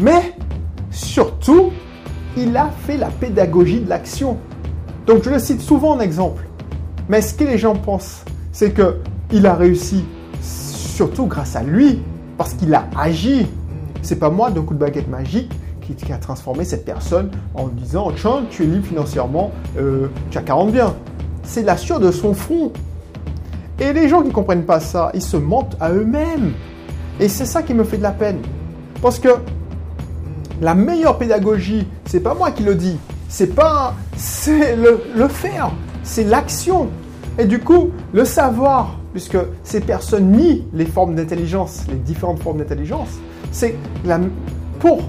Mais 0.01 0.35
surtout, 0.91 1.71
il 2.37 2.57
a 2.57 2.71
fait 2.87 2.97
la 2.97 3.09
pédagogie 3.09 3.81
de 3.81 3.89
l'action. 3.89 4.37
Donc 5.07 5.23
je 5.25 5.31
le 5.31 5.39
cite 5.39 5.61
souvent 5.61 5.93
en 5.93 6.01
exemple. 6.01 6.47
Mais 7.09 7.21
ce 7.21 7.35
que 7.35 7.45
les 7.45 7.59
gens 7.59 7.75
pensent, 7.75 8.25
c'est 8.53 8.71
que 8.71 8.99
il 9.33 9.47
a 9.47 9.55
réussi 9.55 10.05
surtout 10.41 11.27
grâce 11.27 11.57
à 11.57 11.63
lui, 11.63 12.01
parce 12.37 12.55
qu'il 12.55 12.75
a 12.75 12.87
agi. 12.97 13.47
C'est 14.03 14.19
pas 14.19 14.31
moi 14.31 14.51
d'un 14.51 14.63
coup 14.63 14.75
de 14.75 14.79
baguette 14.79 15.09
magique 15.09 15.51
qui, 15.81 16.13
a 16.13 16.17
transformé 16.17 16.65
cette 16.65 16.85
personne 16.85 17.31
en 17.55 17.69
disant 17.69 18.13
Tiens, 18.17 18.45
tu 18.51 18.63
es 18.63 18.67
libre 18.67 18.87
financièrement, 18.87 19.51
euh, 19.79 20.09
tu 20.31 20.39
as 20.39 20.43
40 20.43 20.73
biens. 20.73 20.95
C'est 21.53 21.65
la 21.65 21.77
sueur 21.77 22.01
de 22.01 22.11
son 22.11 22.33
front. 22.33 22.73
Et 23.79 23.93
les 23.93 24.09
gens 24.09 24.23
qui 24.23 24.29
ne 24.29 24.33
comprennent 24.33 24.65
pas 24.65 24.81
ça, 24.81 25.11
ils 25.13 25.21
se 25.21 25.37
mentent 25.37 25.77
à 25.81 25.91
eux-mêmes. 25.91 26.55
Et 27.21 27.29
c'est 27.29 27.45
ça 27.45 27.63
qui 27.63 27.75
me 27.75 27.85
fait 27.85 27.99
de 27.99 28.03
la 28.03 28.13
peine. 28.13 28.39
Parce 29.03 29.19
que 29.19 29.29
la 30.63 30.75
meilleure 30.75 31.19
pédagogie, 31.19 31.87
c'est 32.07 32.21
pas 32.21 32.33
moi 32.33 32.53
qui 32.53 32.63
le 32.63 32.75
dis, 32.75 32.97
c'est 33.29 33.55
pas, 33.55 33.93
c'est 34.17 34.77
le, 34.77 35.03
le 35.15 35.29
faire, 35.29 35.73
c'est 36.03 36.25
l'action. 36.25 36.89
Et 37.39 37.45
du 37.45 37.59
coup, 37.59 37.91
le 38.15 38.25
savoir, 38.25 38.99
puisque 39.13 39.37
ces 39.63 39.83
personnes 39.83 40.33
nient 40.33 40.67
les 40.73 40.87
formes 40.87 41.15
d'intelligence, 41.15 41.85
les 41.91 41.97
différentes 41.97 42.43
formes 42.43 42.61
d'intelligence, 42.61 43.11
c'est 43.51 43.77
pour 44.81 45.03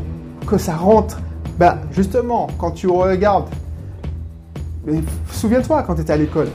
que 0.46 0.58
ça 0.58 0.76
rentre. 0.76 1.22
Ben, 1.58 1.78
justement, 1.94 2.48
quand 2.58 2.72
tu 2.72 2.88
regardes, 2.90 3.46
souviens-toi 5.32 5.84
quand 5.84 5.96
tu 5.96 6.02
étais 6.02 6.13
à 6.13 6.18
l'école. 6.18 6.50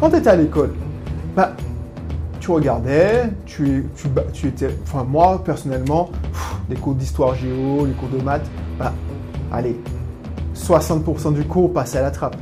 Quand 0.00 0.10
tu 0.10 0.16
étais 0.16 0.30
à 0.30 0.36
l'école, 0.36 0.74
ben, 1.36 1.50
tu 2.40 2.50
regardais, 2.50 3.30
tu, 3.46 3.86
tu, 4.32 4.48
étais. 4.48 4.70
Enfin, 4.82 5.04
moi, 5.04 5.42
personnellement, 5.44 6.10
les 6.68 6.76
cours 6.76 6.94
d'histoire 6.94 7.34
géo, 7.34 7.86
les 7.86 7.92
cours 7.92 8.08
de 8.08 8.22
maths, 8.22 8.48
ben, 8.78 8.92
allez, 9.52 9.80
60% 10.56 11.34
du 11.34 11.44
cours 11.44 11.72
passait 11.72 11.98
à 11.98 12.02
la 12.02 12.10
trappe. 12.10 12.36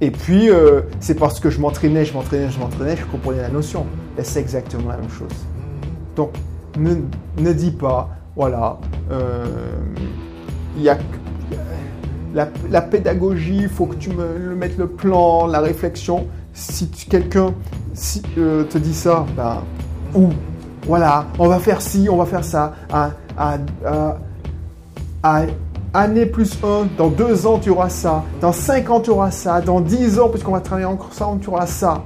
Et 0.00 0.10
puis, 0.10 0.50
euh, 0.50 0.82
c'est 1.00 1.14
parce 1.14 1.40
que 1.40 1.48
je 1.48 1.60
m'entraînais, 1.60 2.04
je 2.04 2.12
m'entraînais, 2.12 2.50
je 2.50 2.58
m'entraînais, 2.58 2.96
je 2.96 3.04
comprenais 3.06 3.42
la 3.42 3.48
notion. 3.48 3.86
Et 4.18 4.24
c'est 4.24 4.40
exactement 4.40 4.90
la 4.90 4.96
même 4.96 5.10
chose. 5.10 5.32
Donc, 6.16 6.32
ne, 6.78 6.94
ne 7.38 7.52
dis 7.52 7.70
pas, 7.70 8.10
voilà, 8.34 8.78
euh, 9.10 9.44
il 10.76 10.82
y 10.82 10.88
a 10.88 10.98
la, 12.70 12.82
pédagogie, 12.82 13.60
il 13.62 13.68
faut 13.68 13.86
que 13.86 13.96
tu 13.96 14.10
me 14.10 14.54
mettes 14.54 14.76
le 14.78 14.86
plan, 14.86 15.46
la 15.46 15.60
réflexion. 15.60 16.26
Si 16.52 16.88
quelqu'un 16.88 17.54
euh, 18.38 18.64
te 18.64 18.78
dit 18.78 18.94
ça, 18.94 19.26
ben, 19.36 19.62
ou 20.14 20.28
voilà, 20.86 21.26
on 21.38 21.48
va 21.48 21.58
faire 21.58 21.80
ci, 21.80 22.08
on 22.10 22.16
va 22.16 22.26
faire 22.26 22.44
ça, 22.44 22.74
à 22.90 23.10
année 25.94 26.26
plus 26.26 26.58
1, 26.62 26.88
dans 26.98 27.08
2 27.08 27.46
ans 27.46 27.58
tu 27.58 27.70
auras 27.70 27.88
ça, 27.88 28.22
dans 28.40 28.52
5 28.52 28.90
ans 28.90 29.00
tu 29.00 29.10
auras 29.10 29.30
ça, 29.30 29.60
dans 29.60 29.80
10 29.80 30.18
ans, 30.18 30.28
puisqu'on 30.28 30.52
va 30.52 30.60
travailler 30.60 30.86
encore 30.86 31.12
ça, 31.12 31.26
tu 31.40 31.48
auras 31.48 31.66
ça. 31.66 32.04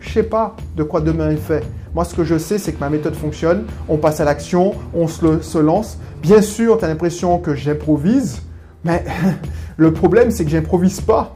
Je 0.00 0.10
sais 0.10 0.22
pas 0.22 0.56
de 0.76 0.82
quoi 0.82 1.00
demain 1.00 1.30
est 1.30 1.36
fait. 1.36 1.62
Moi, 1.94 2.04
ce 2.04 2.14
que 2.14 2.24
je 2.24 2.38
sais, 2.38 2.58
c'est 2.58 2.72
que 2.72 2.80
ma 2.80 2.88
méthode 2.88 3.14
fonctionne. 3.14 3.64
On 3.88 3.96
passe 3.96 4.20
à 4.20 4.24
l'action, 4.24 4.74
on 4.94 5.08
se, 5.08 5.40
se, 5.40 5.58
lance. 5.58 5.98
Bien 6.22 6.40
sûr, 6.40 6.78
tu 6.78 6.84
as 6.84 6.88
l'impression 6.88 7.38
que 7.38 7.54
j'improvise, 7.54 8.42
mais 8.84 9.04
le 9.76 9.92
problème, 9.92 10.30
c'est 10.30 10.44
que 10.44 10.50
j'improvise 10.50 11.00
pas. 11.00 11.34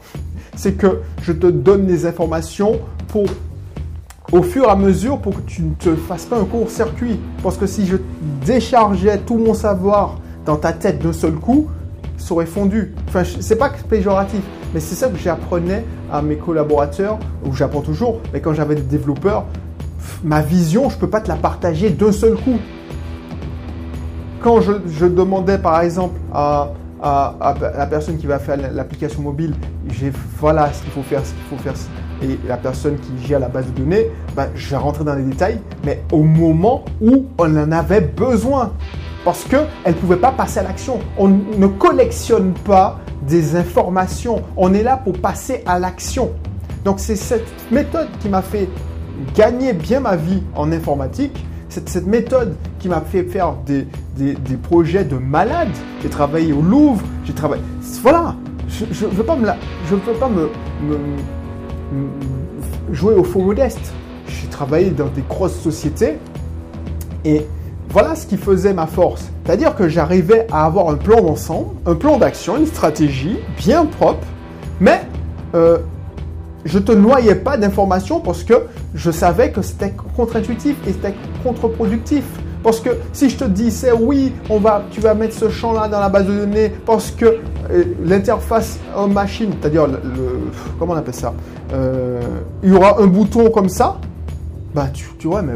C'est 0.56 0.72
que 0.72 1.00
je 1.22 1.32
te 1.32 1.46
donne 1.46 1.86
des 1.86 2.06
informations 2.06 2.80
pour, 3.08 3.24
au 4.32 4.42
fur 4.42 4.64
et 4.64 4.70
à 4.70 4.76
mesure 4.76 5.18
pour 5.18 5.36
que 5.36 5.42
tu 5.42 5.62
ne 5.62 5.74
te 5.74 5.94
fasses 5.96 6.26
pas 6.26 6.38
un 6.38 6.44
court-circuit. 6.44 7.18
Parce 7.42 7.56
que 7.56 7.66
si 7.66 7.86
je 7.86 7.96
déchargeais 8.44 9.18
tout 9.18 9.36
mon 9.36 9.54
savoir 9.54 10.20
dans 10.44 10.56
ta 10.56 10.72
tête 10.72 11.02
d'un 11.02 11.12
seul 11.12 11.34
coup, 11.34 11.68
serait 12.16 12.46
fondu. 12.46 12.94
Enfin, 13.08 13.22
c'est 13.40 13.56
pas 13.56 13.70
péjoratif, 13.88 14.40
mais 14.72 14.80
c'est 14.80 14.94
ça 14.94 15.08
que 15.08 15.18
j'apprenais 15.18 15.84
à 16.10 16.22
mes 16.22 16.36
collaborateurs, 16.36 17.18
ou 17.44 17.52
j'apprends 17.52 17.80
toujours, 17.80 18.20
mais 18.32 18.40
quand 18.40 18.54
j'avais 18.54 18.74
des 18.74 18.82
développeurs, 18.82 19.44
ma 20.22 20.40
vision, 20.40 20.88
je 20.90 20.96
peux 20.96 21.08
pas 21.08 21.20
te 21.20 21.28
la 21.28 21.36
partager 21.36 21.90
d'un 21.90 22.12
seul 22.12 22.34
coup. 22.34 22.58
Quand 24.40 24.60
je, 24.60 25.06
demandais 25.06 25.58
par 25.58 25.80
exemple 25.80 26.18
à, 26.32 26.70
la 27.04 27.86
personne 27.88 28.16
qui 28.16 28.26
va 28.26 28.38
faire 28.38 28.56
l'application 28.56 29.22
mobile, 29.22 29.54
j'ai 29.90 30.10
voilà 30.38 30.72
ce 30.72 30.82
qu'il 30.82 30.92
faut 30.92 31.02
faire, 31.02 31.24
ce 31.24 31.32
qu'il 31.32 31.58
faut 31.58 31.62
faire, 31.62 31.74
et 32.22 32.38
la 32.48 32.56
personne 32.56 32.96
qui 32.96 33.26
gère 33.26 33.40
la 33.40 33.48
base 33.48 33.66
de 33.66 33.72
données, 33.72 34.06
ben, 34.34 34.48
je 34.54 34.74
rentrais 34.74 35.04
dans 35.04 35.14
les 35.14 35.24
détails, 35.24 35.60
mais 35.84 36.02
au 36.12 36.22
moment 36.22 36.84
où 37.02 37.26
on 37.38 37.56
en 37.56 37.72
avait 37.72 38.00
besoin 38.00 38.72
parce 39.24 39.44
qu'elle 39.44 39.66
ne 39.86 39.92
pouvait 39.92 40.16
pas 40.16 40.32
passer 40.32 40.60
à 40.60 40.62
l'action. 40.62 41.00
On 41.16 41.28
ne 41.28 41.66
collectionne 41.66 42.52
pas 42.52 42.98
des 43.22 43.56
informations, 43.56 44.42
on 44.56 44.74
est 44.74 44.82
là 44.82 44.98
pour 44.98 45.14
passer 45.14 45.62
à 45.66 45.78
l'action. 45.78 46.32
Donc 46.84 47.00
c'est 47.00 47.16
cette 47.16 47.48
méthode 47.70 48.08
qui 48.20 48.28
m'a 48.28 48.42
fait 48.42 48.68
gagner 49.34 49.72
bien 49.72 50.00
ma 50.00 50.16
vie 50.16 50.42
en 50.54 50.70
informatique, 50.72 51.46
cette 51.74 52.06
méthode 52.06 52.56
qui 52.78 52.88
m'a 52.88 53.00
fait 53.00 53.24
faire 53.24 53.54
des, 53.66 53.86
projets 54.62 55.04
de 55.04 55.16
malade. 55.16 55.68
J'ai 56.02 56.08
travaillé 56.08 56.52
au 56.52 56.62
Louvre, 56.62 57.02
j'ai 57.24 57.32
travaillé... 57.32 57.62
Voilà, 58.02 58.36
je 58.68 58.84
ne 59.06 59.10
veux 59.10 59.24
pas, 59.24 59.36
me, 59.36 59.48
je 59.88 59.94
veux 59.94 60.12
pas 60.18 60.28
me, 60.28 60.48
jouer 62.92 63.14
au 63.14 63.24
faux 63.24 63.40
modeste. 63.40 63.92
J'ai 64.28 64.48
travaillé 64.48 64.90
dans 64.90 65.08
des 65.08 65.22
grosses 65.28 65.58
sociétés 65.58 66.18
et 67.24 67.46
voilà 67.90 68.14
ce 68.14 68.26
qui 68.26 68.36
faisait 68.36 68.72
ma 68.72 68.86
force. 68.86 69.30
C'est-à-dire 69.44 69.74
que 69.74 69.88
j'arrivais 69.88 70.46
à 70.50 70.64
avoir 70.64 70.88
un 70.88 70.96
plan 70.96 71.20
d'ensemble, 71.20 71.68
un 71.86 71.94
plan 71.94 72.18
d'action, 72.18 72.56
une 72.56 72.66
stratégie 72.66 73.38
bien 73.58 73.84
propre, 73.84 74.26
mais 74.80 75.02
euh, 75.54 75.78
je 76.64 76.78
te 76.78 76.92
noyais 76.92 77.34
pas 77.34 77.56
d'informations 77.56 78.20
parce 78.20 78.42
que 78.42 78.54
je 78.94 79.10
savais 79.10 79.50
que 79.50 79.62
c'était 79.62 79.94
contre-intuitif 80.16 80.76
et 80.86 80.92
c'était 80.92 81.14
contre-productif. 81.42 82.24
Parce 82.62 82.80
que 82.80 82.90
si 83.12 83.28
je 83.28 83.36
te 83.36 83.44
disais 83.44 83.92
oui, 83.92 84.32
on 84.48 84.58
va, 84.58 84.84
tu 84.90 85.00
vas 85.00 85.14
mettre 85.14 85.34
ce 85.34 85.50
champ-là 85.50 85.88
dans 85.88 86.00
la 86.00 86.08
base 86.08 86.26
de 86.26 86.34
données 86.34 86.72
parce 86.86 87.10
que 87.10 87.26
euh, 87.70 87.84
l'interface 88.02 88.78
homme-machine, 88.96 89.50
c'est-à-dire 89.60 89.86
le, 89.86 89.98
comment 90.78 90.94
on 90.94 90.96
appelle 90.96 91.14
ça, 91.14 91.34
euh, 91.74 92.20
il 92.62 92.70
y 92.70 92.72
aura 92.72 93.00
un 93.00 93.06
bouton 93.06 93.50
comme 93.50 93.68
ça, 93.68 93.98
bah 94.74 94.88
tu, 94.92 95.06
tu 95.18 95.28
vois, 95.28 95.42
mais 95.42 95.52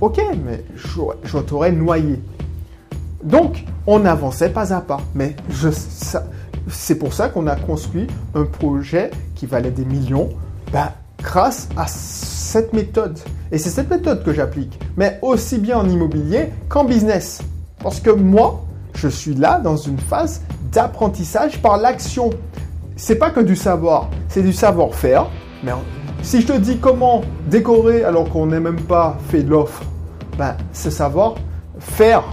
Ok, 0.00 0.18
mais 0.46 0.64
je, 0.76 1.38
t'aurais 1.38 1.72
noyé. 1.72 2.20
Donc, 3.22 3.64
on 3.86 4.06
avançait 4.06 4.48
pas 4.48 4.72
à 4.72 4.80
pas. 4.80 5.00
Mais 5.14 5.36
c'est 6.68 6.94
pour 6.94 7.12
ça 7.12 7.28
qu'on 7.28 7.46
a 7.46 7.54
construit 7.54 8.06
un 8.34 8.44
projet 8.44 9.10
qui 9.40 9.46
valait 9.46 9.70
des 9.70 9.86
millions 9.86 10.28
bah, 10.70 10.92
grâce 11.22 11.70
à 11.74 11.86
cette 11.86 12.74
méthode. 12.74 13.18
Et 13.50 13.56
c'est 13.56 13.70
cette 13.70 13.88
méthode 13.88 14.22
que 14.22 14.34
j'applique. 14.34 14.78
Mais 14.98 15.18
aussi 15.22 15.56
bien 15.56 15.78
en 15.78 15.88
immobilier 15.88 16.50
qu'en 16.68 16.84
business. 16.84 17.40
Parce 17.82 18.00
que 18.00 18.10
moi, 18.10 18.66
je 18.94 19.08
suis 19.08 19.34
là 19.34 19.58
dans 19.58 19.78
une 19.78 19.98
phase 19.98 20.42
d'apprentissage 20.70 21.62
par 21.62 21.78
l'action. 21.78 22.28
C'est 22.96 23.14
pas 23.14 23.30
que 23.30 23.40
du 23.40 23.56
savoir, 23.56 24.10
c'est 24.28 24.42
du 24.42 24.52
savoir-faire. 24.52 25.30
Mais 25.64 25.72
si 26.20 26.42
je 26.42 26.46
te 26.48 26.58
dis 26.58 26.76
comment 26.76 27.22
décorer 27.46 28.04
alors 28.04 28.28
qu'on 28.28 28.44
n'est 28.44 28.60
même 28.60 28.82
pas 28.82 29.16
fait 29.30 29.42
l'offre, 29.42 29.82
ben, 30.36 30.54
ce 30.74 30.90
savoir 30.90 31.36
faire 31.78 32.24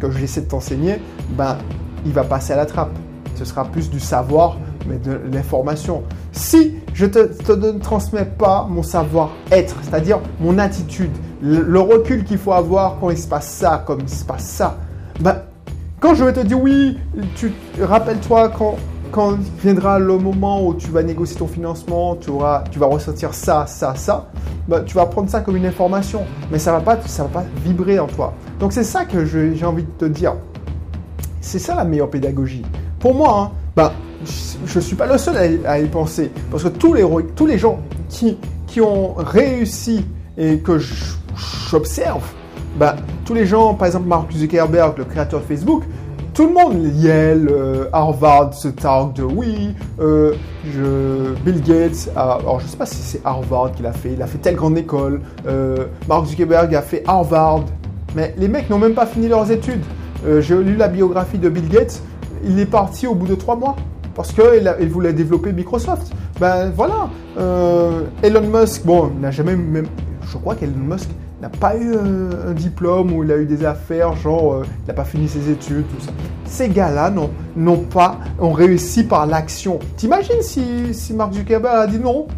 que 0.00 0.10
j'essaie 0.10 0.40
de 0.40 0.48
t'enseigner, 0.48 0.96
ben, 1.36 1.58
il 2.06 2.12
va 2.12 2.24
passer 2.24 2.54
à 2.54 2.56
la 2.56 2.64
trappe. 2.64 2.96
Ce 3.34 3.44
sera 3.44 3.66
plus 3.66 3.90
du 3.90 4.00
savoir, 4.00 4.56
mais 4.86 4.96
de 4.96 5.20
l'information. 5.30 6.04
Si 6.34 6.74
je 6.94 7.06
ne 7.06 7.10
te, 7.10 7.78
transmets 7.78 8.24
pas 8.24 8.66
mon 8.68 8.82
savoir-être, 8.82 9.76
c'est-à-dire 9.82 10.18
mon 10.40 10.58
attitude, 10.58 11.12
le, 11.40 11.78
recul 11.78 12.24
qu'il 12.24 12.38
faut 12.38 12.52
avoir 12.52 12.98
quand 12.98 13.10
il 13.10 13.18
se 13.18 13.28
passe 13.28 13.48
ça, 13.48 13.84
comme 13.86 14.00
il 14.00 14.08
se 14.08 14.24
passe 14.24 14.44
ça, 14.44 14.76
ben, 15.20 15.42
quand 16.00 16.14
je 16.14 16.24
vais 16.24 16.32
te 16.32 16.40
dire 16.40 16.60
oui, 16.60 16.98
tu 17.36 17.52
rappelle-toi 17.80 18.50
quand 18.50 18.76
quand 19.14 19.38
viendra 19.62 20.00
le 20.00 20.18
moment 20.18 20.66
où 20.66 20.74
tu 20.74 20.90
vas 20.90 21.04
négocier 21.04 21.36
ton 21.36 21.46
financement, 21.46 22.16
tu, 22.16 22.30
auras, 22.30 22.64
tu 22.68 22.80
vas 22.80 22.86
ressentir 22.86 23.32
ça, 23.32 23.64
ça, 23.68 23.94
ça, 23.94 24.26
bah, 24.66 24.80
tu 24.80 24.96
vas 24.96 25.06
prendre 25.06 25.30
ça 25.30 25.40
comme 25.40 25.54
une 25.54 25.66
information, 25.66 26.22
mais 26.50 26.58
ça 26.58 26.72
ne 26.72 26.78
va, 26.78 26.82
pas, 26.82 26.96
va 26.96 27.24
pas 27.26 27.44
vibrer 27.64 28.00
en 28.00 28.08
toi. 28.08 28.34
Donc 28.58 28.72
c'est 28.72 28.82
ça 28.82 29.04
que 29.04 29.24
j'ai 29.24 29.64
envie 29.64 29.84
de 29.84 29.90
te 29.96 30.04
dire. 30.06 30.34
C'est 31.40 31.60
ça 31.60 31.76
la 31.76 31.84
meilleure 31.84 32.10
pédagogie. 32.10 32.64
Pour 32.98 33.14
moi, 33.14 33.38
hein, 33.38 33.50
bah, 33.76 33.92
je 34.66 34.78
ne 34.78 34.82
suis 34.82 34.96
pas 34.96 35.06
le 35.06 35.18
seul 35.18 35.60
à, 35.66 35.78
y 35.78 35.86
penser, 35.86 36.30
parce 36.50 36.62
que 36.62 36.68
tous 36.68 36.94
les, 36.94 37.04
tous 37.34 37.46
les 37.46 37.58
gens 37.58 37.80
qui, 38.08 38.38
qui 38.66 38.80
ont 38.80 39.14
réussi 39.14 40.04
et 40.36 40.58
que 40.58 40.78
j'observe, 41.70 42.24
bah, 42.76 42.96
tous 43.24 43.34
les 43.34 43.46
gens, 43.46 43.74
par 43.74 43.86
exemple 43.86 44.06
Mark 44.06 44.32
Zuckerberg, 44.32 44.98
le 44.98 45.04
créateur 45.04 45.40
de 45.40 45.44
Facebook, 45.44 45.84
tout 46.34 46.48
le 46.48 46.52
monde, 46.52 46.84
Yale, 46.96 47.48
euh, 47.48 47.84
Harvard 47.92 48.54
se 48.54 48.66
targue 48.66 49.12
de 49.12 49.22
oui, 49.22 49.72
euh, 50.00 50.34
je, 50.64 51.32
Bill 51.44 51.62
Gates, 51.62 52.10
alors 52.16 52.58
je 52.58 52.66
sais 52.66 52.76
pas 52.76 52.86
si 52.86 52.96
c'est 52.96 53.20
Harvard 53.24 53.70
qu'il 53.70 53.86
a 53.86 53.92
fait, 53.92 54.14
il 54.14 54.20
a 54.20 54.26
fait 54.26 54.38
telle 54.38 54.56
grande 54.56 54.76
école, 54.76 55.20
euh, 55.46 55.86
Mark 56.08 56.26
Zuckerberg 56.26 56.74
a 56.74 56.82
fait 56.82 57.04
Harvard, 57.06 57.64
mais 58.16 58.34
les 58.36 58.48
mecs 58.48 58.68
n'ont 58.68 58.80
même 58.80 58.94
pas 58.94 59.06
fini 59.06 59.28
leurs 59.28 59.50
études. 59.50 59.82
J'ai 60.40 60.56
lu 60.56 60.76
la 60.76 60.88
biographie 60.88 61.36
de 61.36 61.50
Bill 61.50 61.68
Gates, 61.68 62.02
il 62.44 62.58
est 62.58 62.66
parti 62.66 63.06
au 63.06 63.14
bout 63.14 63.26
de 63.26 63.34
trois 63.34 63.56
mois 63.56 63.76
parce 64.14 64.32
qu'il 64.32 64.74
il 64.80 64.88
voulait 64.88 65.12
développer 65.12 65.52
Microsoft. 65.52 66.12
Ben 66.40 66.70
voilà, 66.74 67.08
Elon 68.22 68.48
Musk, 68.48 68.84
bon, 68.84 69.10
n'a 69.20 69.30
jamais 69.30 69.56
même, 69.56 69.86
je 70.26 70.36
crois 70.36 70.54
qu'Elon 70.54 70.72
Musk 70.76 71.08
n'a 71.44 71.48
pas 71.48 71.76
eu 71.76 71.94
un, 71.94 72.52
diplôme 72.52 73.12
ou 73.12 73.24
il 73.24 73.30
a 73.30 73.36
eu 73.36 73.44
des 73.44 73.64
affaires, 73.64 74.16
genre 74.16 74.54
euh, 74.54 74.66
il 74.84 74.88
n'a 74.88 74.94
pas 74.94 75.04
fini 75.04 75.28
ses 75.28 75.50
études, 75.50 75.84
tout 75.88 76.04
ça. 76.04 76.10
Ces 76.46 76.68
gars-là 76.68 77.12
n'ont 77.56 77.78
pas, 77.78 78.18
ont 78.40 78.52
réussi 78.52 79.04
par 79.04 79.26
l'action. 79.26 79.78
T'imagines 79.96 80.40
si, 80.40 80.94
si 80.94 81.12
Mark 81.12 81.34
Zuckerberg 81.34 81.76
a 81.76 81.86
dit 81.86 81.98
non, 81.98 82.28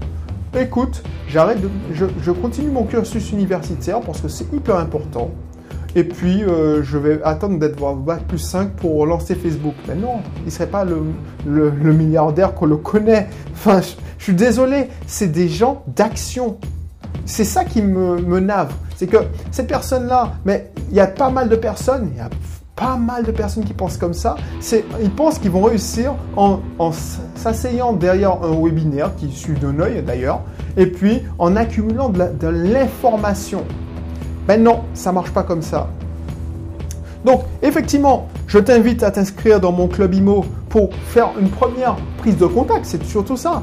écoute, 0.59 1.04
j'arrête 1.28 1.59
je, 1.92 2.06
je 2.21 2.30
continue 2.33 2.71
mon 2.71 2.85
cursus 2.85 3.30
universitaire 3.30 4.00
parce 4.00 4.21
que 4.21 4.28
c'est 4.28 4.52
hyper 4.52 4.76
important. 4.76 5.30
Et 5.96 6.04
puis, 6.04 6.44
euh, 6.44 6.82
je 6.82 6.98
vais 6.98 7.22
attendre 7.24 7.58
d'être 7.58 7.80
Bac 7.94 8.24
plus 8.28 8.38
5 8.38 8.72
pour 8.72 9.06
lancer 9.06 9.34
Facebook. 9.34 9.72
Mais 9.88 9.94
non, 9.94 10.20
il 10.40 10.44
ne 10.44 10.50
serait 10.50 10.66
pas 10.66 10.84
le, 10.84 11.70
milliardaire 11.80 12.52
qu'on 12.52 12.66
le 12.66 12.76
connaît. 12.76 13.28
Enfin, 13.54 13.80
je, 13.80 14.22
suis 14.22 14.34
désolé, 14.34 14.90
c'est 15.06 15.32
des 15.32 15.48
gens 15.48 15.84
d'action. 15.86 16.58
C'est 17.24 17.44
ça 17.44 17.64
qui 17.64 17.80
me, 17.80 18.20
me 18.20 18.40
nave. 18.40 18.74
C'est 18.94 19.06
que 19.06 19.16
cette 19.50 19.68
personne-là, 19.68 20.34
mais 20.44 20.70
il 20.90 20.96
y 20.96 21.00
a 21.00 21.06
pas 21.06 21.30
mal 21.30 21.48
de 21.48 21.56
personnes, 21.56 22.10
il 22.12 22.18
y 22.18 22.20
a 22.20 22.28
pas 22.76 22.98
mal 22.98 23.24
de 23.24 23.32
personnes 23.32 23.64
qui 23.64 23.72
pensent 23.72 23.96
comme 23.96 24.12
ça. 24.12 24.36
Ils 25.00 25.10
pensent 25.10 25.38
qu'ils 25.38 25.50
vont 25.50 25.62
réussir 25.62 26.14
en, 26.36 26.60
en 26.78 26.92
s'asseyant 27.36 27.94
derrière 27.94 28.42
un 28.42 28.54
webinaire 28.62 29.16
qui 29.16 29.32
suit 29.32 29.58
d'un 29.58 29.80
œil 29.80 30.02
d'ailleurs, 30.02 30.42
et 30.76 30.86
puis 30.88 31.22
en 31.38 31.56
accumulant 31.56 32.10
de 32.10 32.48
l'information. 32.48 33.64
Ben 34.46 34.62
non, 34.62 34.82
ça 34.94 35.12
marche 35.12 35.30
pas 35.30 35.42
comme 35.42 35.62
ça. 35.62 35.88
Donc, 37.24 37.42
effectivement, 37.62 38.28
je 38.46 38.58
t'invite 38.58 39.02
à 39.02 39.10
t'inscrire 39.10 39.58
dans 39.60 39.72
mon 39.72 39.88
club 39.88 40.14
IMO 40.14 40.44
pour 40.68 40.90
faire 41.08 41.30
une 41.40 41.48
première 41.48 41.96
prise 42.18 42.36
de 42.36 42.46
contact. 42.46 42.84
C'est 42.84 43.02
surtout 43.04 43.36
ça. 43.36 43.62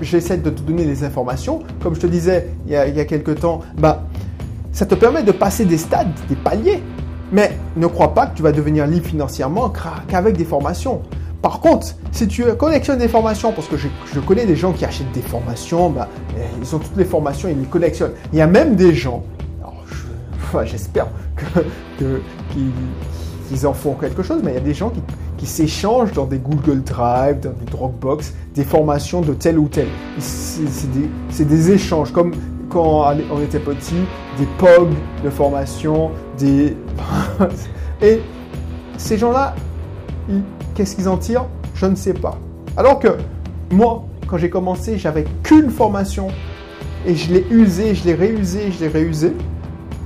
J'essaie 0.00 0.38
de 0.38 0.48
te 0.48 0.62
donner 0.62 0.84
les 0.84 1.04
informations. 1.04 1.62
Comme 1.82 1.94
je 1.94 2.00
te 2.00 2.06
disais 2.06 2.48
il 2.66 2.72
y 2.72 2.76
a, 2.76 3.04
quelques 3.04 3.40
temps, 3.40 3.60
bah, 3.76 4.04
ça 4.72 4.86
te 4.86 4.94
permet 4.94 5.22
de 5.22 5.32
passer 5.32 5.66
des 5.66 5.76
stades, 5.76 6.08
des 6.30 6.36
paliers. 6.36 6.82
Mais 7.32 7.58
ne 7.76 7.86
crois 7.86 8.14
pas 8.14 8.26
que 8.26 8.36
tu 8.36 8.42
vas 8.42 8.52
devenir 8.52 8.86
libre 8.86 9.06
financièrement 9.06 9.70
qu'avec 10.08 10.36
des 10.36 10.44
formations. 10.44 11.02
Par 11.42 11.60
contre, 11.60 11.88
si 12.12 12.26
tu 12.26 12.44
collectionnes 12.54 12.98
des 12.98 13.08
formations, 13.08 13.52
parce 13.52 13.68
que 13.68 13.76
je, 13.76 14.20
connais 14.20 14.46
des 14.46 14.56
gens 14.56 14.72
qui 14.72 14.86
achètent 14.86 15.12
des 15.12 15.20
formations, 15.20 15.90
bah, 15.90 16.08
ils 16.60 16.74
ont 16.74 16.78
toutes 16.78 16.96
les 16.96 17.04
formations, 17.04 17.48
ils 17.50 17.58
les 17.58 17.66
collectionnent. 17.66 18.14
Il 18.32 18.38
y 18.38 18.42
a 18.42 18.46
même 18.46 18.74
des 18.74 18.94
gens 18.94 19.22
j'espère 20.64 21.06
qu'ils 23.48 23.66
en 23.66 23.72
font 23.72 23.94
quelque 23.94 24.22
chose, 24.22 24.40
mais 24.42 24.52
il 24.52 24.54
y 24.54 24.58
a 24.58 24.60
des 24.60 24.74
gens 24.74 24.92
qui, 25.36 25.46
s'échangent 25.46 26.12
dans 26.12 26.24
des 26.24 26.38
Google 26.38 26.82
Drive, 26.82 27.38
dans 27.40 27.52
des 27.52 27.70
Dropbox, 27.70 28.34
des 28.54 28.64
formations 28.64 29.20
de 29.20 29.32
tel 29.32 29.58
ou 29.58 29.68
tel. 29.68 29.86
C'est 30.18 31.46
des, 31.46 31.70
échanges, 31.70 32.10
comme 32.12 32.32
quand 32.68 33.04
on 33.30 33.40
était 33.40 33.60
petit, 33.60 33.94
des 34.38 34.46
POG 34.58 34.88
de 35.22 35.30
formation, 35.30 36.10
des... 36.36 36.76
Et 38.02 38.20
ces 38.98 39.18
gens-là, 39.18 39.54
qu'est-ce 40.74 40.96
qu'ils 40.96 41.08
en 41.08 41.16
tirent? 41.16 41.46
Je 41.74 41.86
ne 41.86 41.94
sais 41.94 42.14
pas. 42.14 42.38
Alors 42.76 42.98
que 42.98 43.08
moi, 43.70 44.04
quand 44.26 44.38
j'ai 44.38 44.50
commencé, 44.50 44.98
j'avais 44.98 45.24
qu'une 45.42 45.70
formation 45.70 46.28
et 47.06 47.14
je 47.14 47.32
l'ai 47.32 47.46
usée, 47.50 47.94
je 47.94 48.04
l'ai 48.04 48.14
réusée, 48.14 48.72
je 48.72 48.80
l'ai 48.80 48.88
réusée 48.88 49.32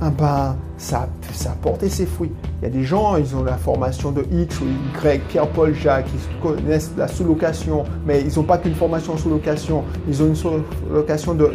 ah 0.03 0.11
ben, 0.11 0.57
ça, 0.79 1.09
ça 1.33 1.51
a 1.51 1.55
porté 1.55 1.91
ses 1.91 2.07
fruits. 2.07 2.33
Il 2.61 2.65
y 2.65 2.67
a 2.67 2.71
des 2.71 2.85
gens, 2.85 3.17
ils 3.17 3.37
ont 3.37 3.43
la 3.43 3.59
formation 3.59 4.13
de 4.13 4.25
X 4.33 4.61
ou 4.61 4.65
Y, 5.05 5.21
Pierre-Paul 5.29 5.75
Jacques, 5.75 6.07
ils 6.15 6.41
connaissent 6.41 6.93
la 6.97 7.07
sous-location, 7.07 7.85
mais 8.07 8.23
ils 8.23 8.35
n'ont 8.37 8.45
pas 8.45 8.57
qu'une 8.57 8.75
formation 8.75 9.17
sous-location. 9.19 9.85
Ils 10.09 10.23
ont 10.23 10.27
une 10.27 10.37
sous-location 10.37 11.35
de 11.35 11.51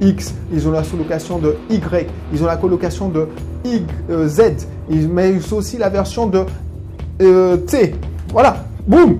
X, 0.00 0.34
ils 0.50 0.66
ont 0.66 0.70
la 0.70 0.82
sous-location 0.82 1.38
de 1.38 1.56
Y, 1.68 2.08
ils 2.32 2.42
ont 2.42 2.46
la 2.46 2.56
colocation 2.56 3.10
de 3.10 3.28
y, 3.66 3.82
euh, 4.10 4.26
Z, 4.26 4.66
mais 4.88 5.32
ils 5.32 5.54
ont 5.54 5.58
aussi 5.58 5.76
la 5.76 5.90
version 5.90 6.26
de 6.26 6.44
euh, 7.20 7.58
T. 7.58 7.94
Voilà, 8.30 8.64
boum 8.86 9.18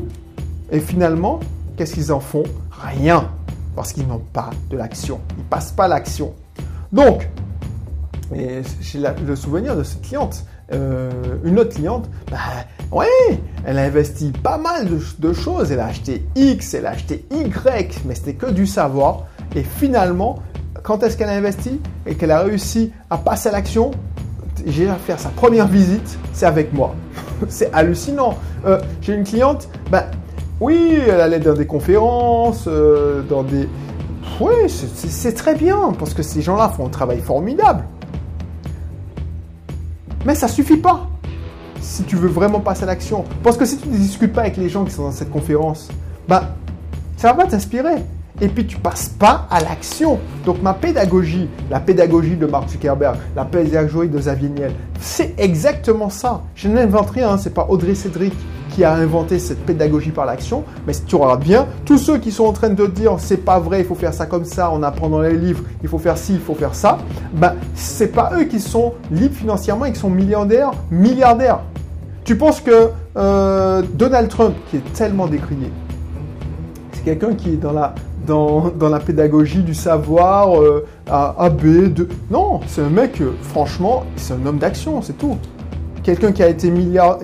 Et 0.72 0.80
finalement, 0.80 1.40
qu'est-ce 1.76 1.92
qu'ils 1.92 2.12
en 2.12 2.20
font? 2.20 2.44
Rien, 2.70 3.28
parce 3.76 3.92
qu'ils 3.92 4.06
n'ont 4.06 4.22
pas 4.32 4.50
de 4.70 4.78
l'action. 4.78 5.20
Ils 5.36 5.44
passent 5.44 5.72
pas 5.72 5.86
l'action. 5.86 6.32
Donc, 6.92 7.28
et 8.34 8.62
j'ai 8.80 9.00
le 9.26 9.36
souvenir 9.36 9.76
de 9.76 9.82
cette 9.82 10.02
cliente. 10.02 10.44
Euh, 10.72 11.10
une 11.42 11.58
autre 11.58 11.74
cliente, 11.74 12.08
bah 12.30 12.38
ouais, 12.92 13.06
elle 13.64 13.78
a 13.78 13.82
investi 13.82 14.30
pas 14.30 14.56
mal 14.56 14.86
de, 15.18 15.32
choses. 15.32 15.72
Elle 15.72 15.80
a 15.80 15.86
acheté 15.86 16.24
X, 16.36 16.74
elle 16.74 16.86
a 16.86 16.90
acheté 16.90 17.26
Y, 17.32 18.04
mais 18.04 18.14
c'était 18.14 18.34
que 18.34 18.46
du 18.46 18.66
savoir. 18.66 19.26
Et 19.56 19.64
finalement, 19.64 20.38
quand 20.82 21.02
est-ce 21.02 21.16
qu'elle 21.16 21.28
a 21.28 21.32
investi 21.32 21.80
et 22.06 22.14
qu'elle 22.14 22.30
a 22.30 22.40
réussi 22.40 22.92
à 23.10 23.18
passer 23.18 23.48
à 23.48 23.52
l'action, 23.52 23.90
j'ai 24.64 24.88
à 24.88 24.94
faire 24.94 25.18
sa 25.18 25.30
première 25.30 25.66
visite, 25.66 26.18
c'est 26.32 26.46
avec 26.46 26.72
moi. 26.72 26.94
c'est 27.48 27.72
hallucinant. 27.72 28.36
Euh, 28.64 28.80
j'ai 29.02 29.14
une 29.14 29.24
cliente, 29.24 29.68
bah 29.90 30.06
oui, 30.60 31.00
elle 31.04 31.20
allait 31.20 31.40
dans 31.40 31.54
des 31.54 31.66
conférences, 31.66 32.66
euh, 32.68 33.22
dans 33.22 33.42
des... 33.42 33.68
Oui, 34.40 34.68
c'est 34.68 35.34
très 35.34 35.54
bien, 35.54 35.92
parce 35.98 36.14
que 36.14 36.22
ces 36.22 36.40
gens-là 36.42 36.68
font 36.68 36.86
un 36.86 36.90
travail 36.90 37.20
formidable. 37.20 37.84
Mais 40.24 40.34
ça 40.34 40.48
suffit 40.48 40.76
pas 40.76 41.08
si 41.80 42.02
tu 42.04 42.16
veux 42.16 42.28
vraiment 42.28 42.60
passer 42.60 42.82
à 42.82 42.86
l'action. 42.86 43.24
Parce 43.42 43.56
que 43.56 43.64
si 43.64 43.78
tu 43.78 43.88
ne 43.88 43.96
discutes 43.96 44.32
pas 44.32 44.42
avec 44.42 44.56
les 44.56 44.68
gens 44.68 44.84
qui 44.84 44.92
sont 44.92 45.04
dans 45.04 45.12
cette 45.12 45.30
conférence, 45.30 45.88
bah, 46.28 46.54
ça 47.16 47.32
va 47.32 47.46
t'inspirer. 47.46 48.04
Et 48.42 48.48
puis 48.48 48.66
tu 48.66 48.76
passes 48.78 49.08
pas 49.08 49.46
à 49.50 49.60
l'action. 49.60 50.18
Donc 50.44 50.62
ma 50.62 50.72
pédagogie, 50.74 51.48
la 51.70 51.80
pédagogie 51.80 52.36
de 52.36 52.46
Mark 52.46 52.68
Zuckerberg, 52.70 53.16
la 53.36 53.44
pédagogie 53.44 54.08
de 54.08 54.18
Xavier 54.18 54.48
Niel, 54.48 54.72
c'est 54.98 55.34
exactement 55.38 56.08
ça. 56.08 56.42
Je 56.54 56.68
n'invente 56.68 57.10
rien, 57.10 57.36
c'est 57.36 57.52
pas 57.52 57.66
Audrey 57.68 57.94
Cédric 57.94 58.32
qui 58.70 58.84
a 58.84 58.94
inventé 58.94 59.38
cette 59.38 59.64
pédagogie 59.64 60.10
par 60.10 60.26
l'action, 60.26 60.64
mais 60.86 60.92
si 60.92 61.02
tu 61.02 61.16
regardes 61.16 61.42
bien, 61.42 61.66
tous 61.84 61.98
ceux 61.98 62.18
qui 62.18 62.32
sont 62.32 62.44
en 62.44 62.52
train 62.52 62.70
de 62.70 62.86
dire 62.86 63.16
c'est 63.18 63.44
pas 63.44 63.58
vrai, 63.58 63.80
il 63.80 63.86
faut 63.86 63.94
faire 63.94 64.14
ça 64.14 64.26
comme 64.26 64.44
ça, 64.44 64.70
on 64.72 64.82
apprend 64.82 65.08
dans 65.08 65.20
les 65.20 65.36
livres, 65.36 65.62
il 65.82 65.88
faut 65.88 65.98
faire 65.98 66.16
ci, 66.16 66.34
il 66.34 66.40
faut 66.40 66.54
faire 66.54 66.74
ça, 66.74 66.98
ben 67.32 67.54
c'est 67.74 68.12
pas 68.12 68.32
eux 68.38 68.44
qui 68.44 68.60
sont 68.60 68.94
libres 69.10 69.34
financièrement 69.34 69.84
et 69.86 69.92
qui 69.92 69.98
sont 69.98 70.10
milliardaires, 70.10 70.70
milliardaires. 70.90 71.60
Tu 72.24 72.36
penses 72.36 72.60
que 72.60 72.90
euh, 73.16 73.82
Donald 73.94 74.28
Trump, 74.28 74.54
qui 74.70 74.76
est 74.76 74.92
tellement 74.92 75.26
décrié, 75.26 75.70
c'est 76.92 77.04
quelqu'un 77.04 77.34
qui 77.34 77.50
est 77.50 77.56
dans 77.56 77.72
la, 77.72 77.94
dans, 78.26 78.68
dans, 78.68 78.88
la 78.88 79.00
pédagogie 79.00 79.62
du 79.62 79.74
savoir, 79.74 80.60
euh, 80.60 80.86
A, 81.10 81.48
B, 81.50 81.92
de... 81.92 82.08
Non, 82.30 82.60
c'est 82.66 82.82
un 82.82 82.90
mec, 82.90 83.20
euh, 83.20 83.32
franchement, 83.42 84.04
c'est 84.16 84.34
un 84.34 84.46
homme 84.46 84.58
d'action, 84.58 85.02
c'est 85.02 85.18
tout 85.18 85.38
quelqu'un 86.02 86.32
qui 86.32 86.42
a 86.42 86.48
été 86.48 86.72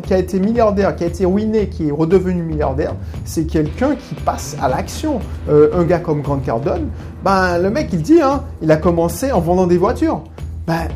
qui 0.03 0.15
a 0.15 0.19
été 0.19 0.41
milliardaire, 0.41 0.95
qui 0.97 1.05
a 1.05 1.07
été 1.07 1.25
ruiné, 1.25 1.69
qui 1.69 1.89
est 1.89 1.91
redevenu 1.91 2.43
milliardaire, 2.43 2.95
c'est 3.25 3.47
quelqu'un 3.47 3.95
qui 3.95 4.15
passe 4.15 4.57
à 4.61 4.69
l'action. 4.69 5.21
Euh, 5.49 5.71
un 5.75 5.85
gars 5.85 5.99
comme 5.99 6.23
Grant 6.23 6.39
Cardone, 6.39 6.89
ben 7.25 7.59
le 7.59 7.71
mec 7.71 7.89
il 7.93 8.03
dit, 8.03 8.21
hein, 8.21 8.43
il 8.63 8.71
a 8.71 8.77
commencé 8.77 9.33
en 9.33 9.41
vendant 9.41 9.67
des 9.67 9.79
voitures. 9.79 10.23
Ben 10.67 10.89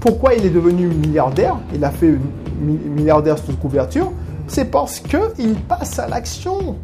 pourquoi 0.00 0.34
il 0.34 0.44
est 0.44 0.50
devenu 0.50 0.86
milliardaire? 0.88 1.56
Il 1.74 1.84
a 1.84 1.90
fait 1.90 2.14
milliardaire 2.60 3.38
sous 3.38 3.56
couverture. 3.56 4.12
C'est 4.48 4.70
parce 4.70 5.00
que 5.00 5.32
il 5.38 5.54
passe 5.54 5.98
à 5.98 6.08
l'action. 6.08 6.76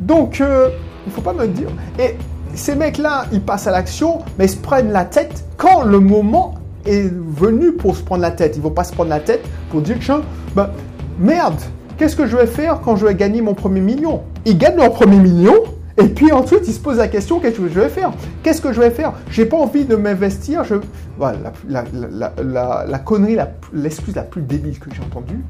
Donc 0.00 0.40
euh, 0.40 0.70
il 1.06 1.12
faut 1.12 1.20
pas 1.20 1.32
me 1.32 1.46
dire. 1.46 1.68
Et 1.98 2.16
ces 2.54 2.74
mecs-là, 2.74 3.26
ils 3.32 3.40
passent 3.40 3.66
à 3.66 3.70
l'action, 3.70 4.18
mais 4.38 4.46
ils 4.46 4.50
se 4.50 4.56
prennent 4.56 4.90
la 4.90 5.04
tête 5.04 5.44
quand 5.56 5.82
le 5.82 6.00
moment 6.00 6.54
est 6.86 7.10
venu 7.12 7.72
pour 7.72 7.96
se 7.96 8.02
prendre 8.02 8.22
la 8.22 8.30
tête. 8.30 8.56
Ils 8.56 8.62
vont 8.62 8.70
pas 8.70 8.84
se 8.84 8.92
prendre 8.92 9.10
la 9.10 9.20
tête 9.20 9.42
pour 9.70 9.80
dire, 9.80 9.98
que 9.98 10.12
ben, 10.54 10.70
merde, 11.18 11.60
qu'est-ce 11.96 12.16
que 12.16 12.26
je 12.26 12.36
vais 12.36 12.46
faire 12.46 12.80
quand 12.80 12.96
je 12.96 13.06
vais 13.06 13.14
gagner 13.14 13.42
mon 13.42 13.54
premier 13.54 13.80
million? 13.80 14.22
Ils 14.44 14.56
gagnent 14.56 14.76
leur 14.76 14.92
premier 14.92 15.18
million, 15.18 15.54
et 15.98 16.08
puis 16.08 16.32
ensuite, 16.32 16.62
ils 16.66 16.72
se 16.72 16.80
posent 16.80 16.98
la 16.98 17.08
question 17.08 17.40
qu'est-ce 17.40 17.58
que 17.58 17.68
je 17.68 17.80
vais 17.80 17.88
faire? 17.88 18.12
Qu'est-ce 18.42 18.62
que 18.62 18.72
je 18.72 18.80
vais 18.80 18.90
faire? 18.90 19.12
J'ai 19.30 19.44
pas 19.44 19.58
envie 19.58 19.84
de 19.84 19.96
m'investir. 19.96 20.64
Je... 20.64 20.76
Voilà, 21.18 21.52
la, 21.68 21.84
la, 21.92 22.32
la, 22.42 22.86
la 22.88 22.98
connerie, 22.98 23.36
l'excuse 23.72 24.14
la, 24.14 24.22
plus 24.22 24.42
débile 24.42 24.78
que 24.78 24.88
j'ai 24.94 25.02
entendue. 25.02 25.40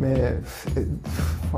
Mais 0.00 0.34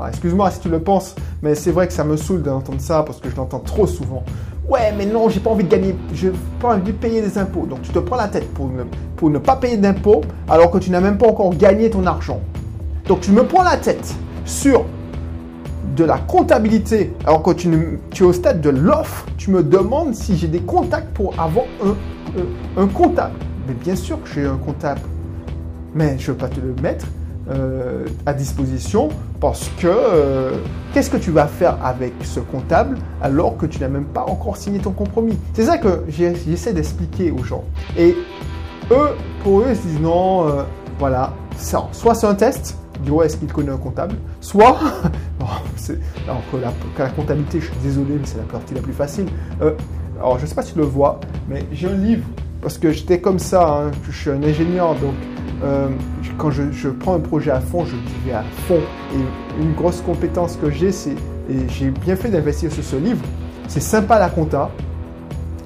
excuse-moi 0.09 0.51
si 0.51 0.59
tu 0.59 0.69
le 0.69 0.79
penses, 0.79 1.15
mais 1.41 1.55
c'est 1.55 1.71
vrai 1.71 1.87
que 1.87 1.93
ça 1.93 2.03
me 2.03 2.17
saoule 2.17 2.43
d'entendre 2.43 2.81
ça 2.81 3.03
parce 3.03 3.21
que 3.21 3.29
je 3.29 3.35
l'entends 3.37 3.59
trop 3.59 3.87
souvent. 3.87 4.23
Ouais, 4.67 4.93
mais 4.97 5.05
non, 5.05 5.27
j'ai 5.27 5.41
pas 5.41 5.49
envie 5.49 5.65
de 5.65 5.69
gagner, 5.69 5.93
j'ai 6.13 6.31
pas 6.61 6.75
envie 6.75 6.83
de 6.83 6.97
payer 6.97 7.21
des 7.21 7.37
impôts. 7.37 7.65
Donc 7.65 7.81
tu 7.81 7.91
te 7.91 7.99
prends 7.99 8.15
la 8.15 8.29
tête 8.29 8.47
pour 8.53 9.29
ne, 9.29 9.37
pas 9.37 9.57
payer 9.57 9.77
d'impôts 9.77 10.21
alors 10.49 10.71
que 10.71 10.77
tu 10.77 10.89
n'as 10.89 11.01
même 11.01 11.17
pas 11.17 11.27
encore 11.27 11.53
gagné 11.55 11.89
ton 11.89 12.05
argent. 12.05 12.39
Donc 13.07 13.21
tu 13.21 13.31
me 13.31 13.43
prends 13.43 13.63
la 13.63 13.75
tête 13.75 14.15
sur 14.45 14.85
de 15.97 16.05
la 16.05 16.17
comptabilité 16.17 17.13
alors 17.25 17.43
que 17.43 17.51
tu, 17.51 17.69
es 17.69 18.21
au 18.23 18.33
stade 18.33 18.61
de 18.61 18.69
l'offre. 18.69 19.25
Tu 19.37 19.51
me 19.51 19.63
demandes 19.63 20.15
si 20.15 20.37
j'ai 20.37 20.47
des 20.47 20.61
contacts 20.61 21.13
pour 21.13 21.37
avoir 21.39 21.65
un, 21.83 22.81
un, 22.81 22.87
comptable. 22.87 23.35
Mais 23.67 23.73
bien 23.73 23.95
sûr 23.95 24.21
que 24.23 24.29
j'ai 24.29 24.45
un 24.45 24.57
comptable, 24.57 25.01
mais 25.93 26.15
je 26.17 26.31
ne 26.31 26.35
veux 26.35 26.37
pas 26.37 26.47
te 26.47 26.61
le 26.61 26.73
mettre. 26.81 27.05
Euh, 27.49 28.05
à 28.25 28.33
disposition 28.33 29.09
parce 29.43 29.67
que 29.77 29.87
euh, 29.87 30.51
qu'est-ce 30.93 31.09
que 31.09 31.17
tu 31.17 31.29
vas 31.29 31.47
faire 31.47 31.77
avec 31.85 32.13
ce 32.23 32.39
comptable 32.39 32.97
alors 33.21 33.57
que 33.57 33.65
tu 33.65 33.77
n'as 33.81 33.89
même 33.89 34.05
pas 34.05 34.23
encore 34.23 34.55
signé 34.55 34.79
ton 34.79 34.91
compromis? 34.91 35.37
C'est 35.51 35.65
ça 35.65 35.77
que 35.77 36.05
j'essaie 36.07 36.71
d'expliquer 36.71 37.29
aux 37.29 37.43
gens. 37.43 37.65
Et 37.97 38.15
eux, 38.89 39.09
pour 39.43 39.59
eux, 39.59 39.65
ils 39.71 39.75
se 39.75 39.81
disent 39.81 39.99
non, 39.99 40.47
euh, 40.47 40.63
voilà, 40.97 41.33
soit 41.57 42.15
c'est 42.15 42.25
un 42.25 42.35
test, 42.35 42.77
disent 43.01 43.11
ouais, 43.11 43.25
est-ce 43.25 43.35
qu'il 43.35 43.51
connaît 43.51 43.73
un 43.73 43.77
comptable, 43.77 44.15
soit, 44.39 44.79
alors 46.25 46.41
que 46.49 47.01
la, 47.01 47.09
comptabilité, 47.09 47.59
je 47.59 47.65
suis 47.65 47.75
désolé, 47.83 48.15
mais 48.17 48.25
c'est 48.25 48.37
la 48.37 48.43
partie 48.43 48.73
la 48.73 48.81
plus 48.81 48.93
facile. 48.93 49.25
Euh, 49.61 49.71
alors 50.19 50.39
je 50.39 50.45
sais 50.45 50.55
pas 50.55 50.61
si 50.61 50.71
tu 50.71 50.79
le 50.79 50.85
vois, 50.85 51.19
mais 51.49 51.65
j'ai 51.73 51.89
un 51.89 51.97
livre, 51.97 52.23
parce 52.63 52.77
que 52.77 52.91
j'étais 52.91 53.19
comme 53.19 53.39
ça, 53.39 53.67
hein, 53.67 53.91
je 54.09 54.17
suis 54.17 54.29
un 54.29 54.41
ingénieur, 54.41 54.95
donc 54.95 55.13
euh, 55.63 55.89
quand 56.37 56.49
je, 56.49 56.89
prends 56.89 57.15
un 57.15 57.19
projet 57.19 57.51
à 57.51 57.59
fond, 57.59 57.85
je 57.85 57.95
vais 58.25 58.33
à 58.33 58.43
fond. 58.67 58.79
Et 59.13 59.61
une 59.61 59.73
grosse 59.73 60.01
compétence 60.01 60.57
que 60.59 60.71
j'ai, 60.71 60.93
c'est, 60.93 61.15
j'ai 61.67 61.89
bien 61.89 62.15
fait 62.15 62.29
d'investir 62.29 62.71
sur 62.71 62.83
ce 62.83 62.95
livre, 62.95 63.21
c'est 63.67 63.81
sympa 63.81 64.17
la 64.17 64.29
compta. 64.29 64.71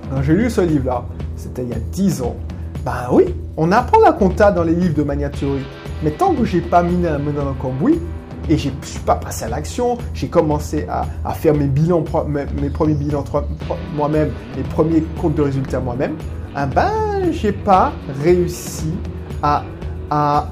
Quand 0.09 0.23
j'ai 0.23 0.33
lu 0.33 0.49
ce 0.49 0.61
livre-là, 0.61 1.05
c'était 1.35 1.61
il 1.61 1.69
y 1.69 1.73
a 1.73 1.79
10 1.91 2.23
ans, 2.23 2.35
ben 2.83 3.07
oui, 3.11 3.25
on 3.57 3.71
apprend 3.71 4.01
la 4.01 4.11
compta 4.11 4.51
dans 4.51 4.63
les 4.63 4.73
livres 4.73 4.95
de 4.95 5.03
manière 5.03 5.31
théorique. 5.31 5.67
Mais 6.03 6.11
tant 6.11 6.33
que 6.33 6.45
j'ai 6.45 6.61
pas 6.61 6.81
mis 6.81 7.01
la 7.03 7.19
main 7.19 7.31
dans 7.31 7.45
le 7.45 7.53
cambouis, 7.53 7.99
et 8.49 8.57
je 8.57 8.69
ne 8.69 8.73
suis 8.81 8.99
pas 8.99 9.15
passé 9.15 9.45
à 9.45 9.49
l'action, 9.49 9.97
j'ai 10.13 10.29
commencé 10.29 10.87
à, 10.89 11.33
faire 11.33 11.53
mes 11.53 11.67
bilans, 11.67 12.03
mes, 12.27 12.69
premiers 12.69 12.93
bilans 12.93 13.23
moi-même, 13.95 14.31
mes 14.55 14.63
premiers 14.63 15.03
comptes 15.21 15.35
de 15.35 15.41
résultats 15.41 15.81
moi-même, 15.81 16.15
ah 16.59 16.65
ben, 16.65 17.31
j'ai 17.31 17.51
pas 17.51 17.93
réussi 18.23 18.91
à, 19.43 19.63
à, 20.09 20.49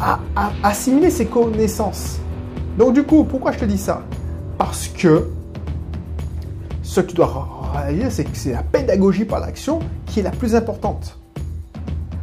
à, 0.00 0.20
assimiler 0.62 1.10
ces 1.10 1.26
connaissances. 1.26 2.20
Donc 2.78 2.92
du 2.94 3.02
coup, 3.02 3.24
pourquoi 3.24 3.50
je 3.50 3.58
te 3.58 3.64
dis 3.64 3.78
ça? 3.78 4.02
Parce 4.56 4.86
que 4.86 5.28
ce 6.84 7.00
que 7.00 7.06
tu 7.06 7.16
dois 7.16 7.48
réaliser, 7.74 8.10
c'est 8.10 8.24
que 8.26 8.36
c'est 8.36 8.52
la 8.52 8.62
pédagogie 8.62 9.24
par 9.24 9.40
l'action 9.40 9.80
qui 10.06 10.20
est 10.20 10.22
la 10.22 10.30
plus 10.30 10.54
importante. 10.54 11.18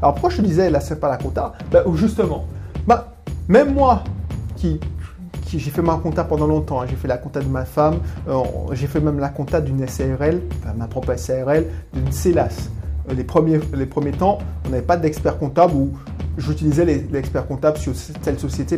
Alors 0.02 0.14
pourquoi 0.14 0.30
je 0.30 0.38
te 0.38 0.42
disais, 0.44 0.70
là, 0.70 0.80
c'est 0.80 0.98
pas 0.98 1.10
la 1.10 1.18
compta? 1.18 1.52
Ben, 1.72 1.84
Justement, 1.96 2.46
ben, 2.88 3.04
même 3.50 3.74
moi, 3.74 4.06
qui, 4.56 4.80
qui 5.46 5.60
j'ai 5.60 5.70
fait 5.70 5.82
ma 5.82 5.96
compta 5.96 6.24
pendant 6.24 6.48
longtemps, 6.48 6.80
hein, 6.80 6.86
j'ai 6.90 6.96
fait 6.96 7.10
la 7.10 7.18
compta 7.18 7.42
de 7.42 7.50
ma 7.50 7.66
femme, 7.66 7.98
euh, 8.30 8.42
j'ai 8.72 8.88
fait 8.88 9.02
même 9.02 9.20
la 9.20 9.28
compta 9.28 9.60
d'une 9.60 9.86
SARL, 9.86 10.40
ma 10.78 10.88
propre 10.88 11.14
SARL, 11.18 11.66
d'une 11.94 12.10
CELAS. 12.14 12.70
Les 13.10 13.24
premiers, 13.24 13.60
les 13.74 13.86
premiers 13.86 14.12
temps, 14.12 14.40
on 14.66 14.70
n'avait 14.70 14.82
pas 14.82 14.98
d'expert 14.98 15.38
comptable 15.38 15.76
ou 15.76 15.92
j'utilisais 16.38 16.86
l'expert 17.12 17.48
comptable 17.48 17.78
sur 17.78 17.94
telle 18.24 18.40
société. 18.40 18.78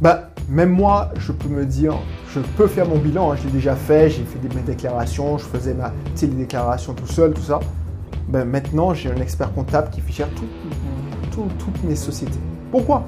Bah, 0.00 0.30
même 0.48 0.70
moi, 0.70 1.10
je 1.18 1.30
peux 1.32 1.48
me 1.48 1.66
dire, 1.66 1.94
je 2.34 2.40
peux 2.56 2.66
faire 2.66 2.88
mon 2.88 2.96
bilan, 2.96 3.32
hein, 3.32 3.36
je 3.36 3.46
l'ai 3.46 3.52
déjà 3.52 3.76
fait, 3.76 4.08
j'ai 4.08 4.24
fait 4.24 4.54
mes 4.54 4.62
déclarations, 4.62 5.36
je 5.36 5.44
faisais 5.44 5.74
ma, 5.74 5.92
les 6.20 6.26
déclarations 6.28 6.94
tout 6.94 7.06
seul, 7.06 7.34
tout 7.34 7.42
ça. 7.42 7.60
Ben, 8.28 8.44
maintenant, 8.44 8.94
j'ai 8.94 9.10
un 9.10 9.20
expert 9.20 9.52
comptable 9.52 9.90
qui 9.90 10.00
gère 10.10 10.28
toutes 11.34 11.84
mes 11.84 11.96
sociétés. 11.96 12.40
Pourquoi? 12.70 13.06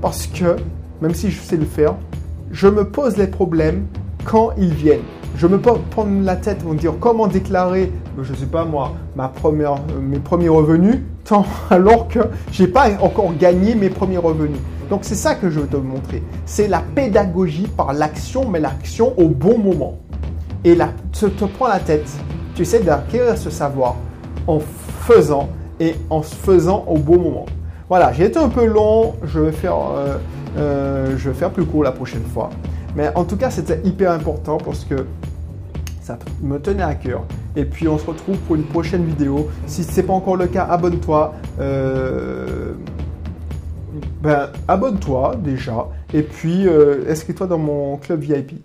Parce 0.00 0.26
que, 0.26 0.56
même 1.02 1.14
si 1.14 1.30
je 1.30 1.40
sais 1.40 1.56
le 1.56 1.66
faire, 1.66 1.94
je 2.50 2.68
me 2.68 2.88
pose 2.88 3.16
les 3.16 3.26
problèmes 3.26 3.86
quand 4.24 4.52
ils 4.56 4.72
viennent. 4.72 5.00
Je 5.36 5.48
me 5.48 5.58
prendre 5.58 6.22
la 6.22 6.36
tête 6.36 6.64
me 6.64 6.74
dire 6.76 6.94
comment 7.00 7.26
déclarer, 7.26 7.92
je 8.22 8.32
ne 8.32 8.36
sais 8.36 8.46
pas 8.46 8.64
moi, 8.64 8.92
première, 9.34 9.74
mes 10.00 10.20
premiers 10.20 10.48
revenus, 10.48 11.00
tant 11.24 11.44
alors 11.70 12.06
que 12.06 12.20
j'ai 12.52 12.68
pas 12.68 12.90
encore 13.00 13.34
gagné 13.36 13.74
mes 13.74 13.90
premiers 13.90 14.18
revenus. 14.18 14.60
Donc 14.90 15.00
c'est 15.02 15.16
ça 15.16 15.34
que 15.34 15.50
je 15.50 15.60
veux 15.60 15.66
te 15.66 15.76
montrer. 15.76 16.22
C'est 16.46 16.68
la 16.68 16.80
pédagogie 16.80 17.66
par 17.66 17.92
l'action, 17.92 18.48
mais 18.48 18.60
l'action 18.60 19.12
au 19.18 19.28
bon 19.28 19.58
moment. 19.58 19.98
Et 20.62 20.74
là, 20.74 20.90
tu 21.12 21.28
te 21.30 21.44
prends 21.44 21.68
la 21.68 21.80
tête, 21.80 22.08
tu 22.54 22.62
essaies 22.62 22.80
d'acquérir 22.80 23.36
ce 23.36 23.50
savoir 23.50 23.96
en 24.46 24.60
faisant 25.00 25.48
et 25.80 25.94
en 26.10 26.22
se 26.22 26.34
faisant 26.34 26.84
au 26.86 26.96
bon 26.96 27.18
moment. 27.18 27.46
Voilà, 27.88 28.12
j'ai 28.12 28.24
été 28.24 28.38
un 28.38 28.48
peu 28.48 28.64
long, 28.64 29.14
je 29.24 29.40
vais 29.40 29.52
faire, 29.52 29.76
euh, 29.76 30.16
euh, 30.56 31.14
je 31.18 31.28
vais 31.28 31.34
faire 31.34 31.50
plus 31.50 31.64
court 31.64 31.82
la 31.82 31.92
prochaine 31.92 32.24
fois. 32.32 32.50
Mais 32.96 33.10
en 33.14 33.24
tout 33.24 33.36
cas, 33.36 33.50
c'était 33.50 33.80
hyper 33.84 34.12
important 34.12 34.58
parce 34.58 34.84
que 34.84 35.06
ça 36.00 36.18
me 36.42 36.58
tenait 36.58 36.82
à 36.82 36.94
cœur. 36.94 37.24
Et 37.56 37.64
puis 37.64 37.88
on 37.88 37.98
se 37.98 38.06
retrouve 38.06 38.36
pour 38.38 38.56
une 38.56 38.64
prochaine 38.64 39.04
vidéo. 39.04 39.48
Si 39.66 39.84
ce 39.84 39.96
n'est 39.96 40.06
pas 40.06 40.12
encore 40.12 40.36
le 40.36 40.46
cas, 40.46 40.64
abonne-toi. 40.64 41.34
Euh, 41.60 42.74
ben, 44.22 44.50
abonne-toi 44.68 45.36
déjà. 45.42 45.88
Et 46.12 46.22
puis 46.22 46.66
inscris-toi 47.08 47.46
dans 47.46 47.58
mon 47.58 47.96
club 47.96 48.20
VIP. 48.20 48.64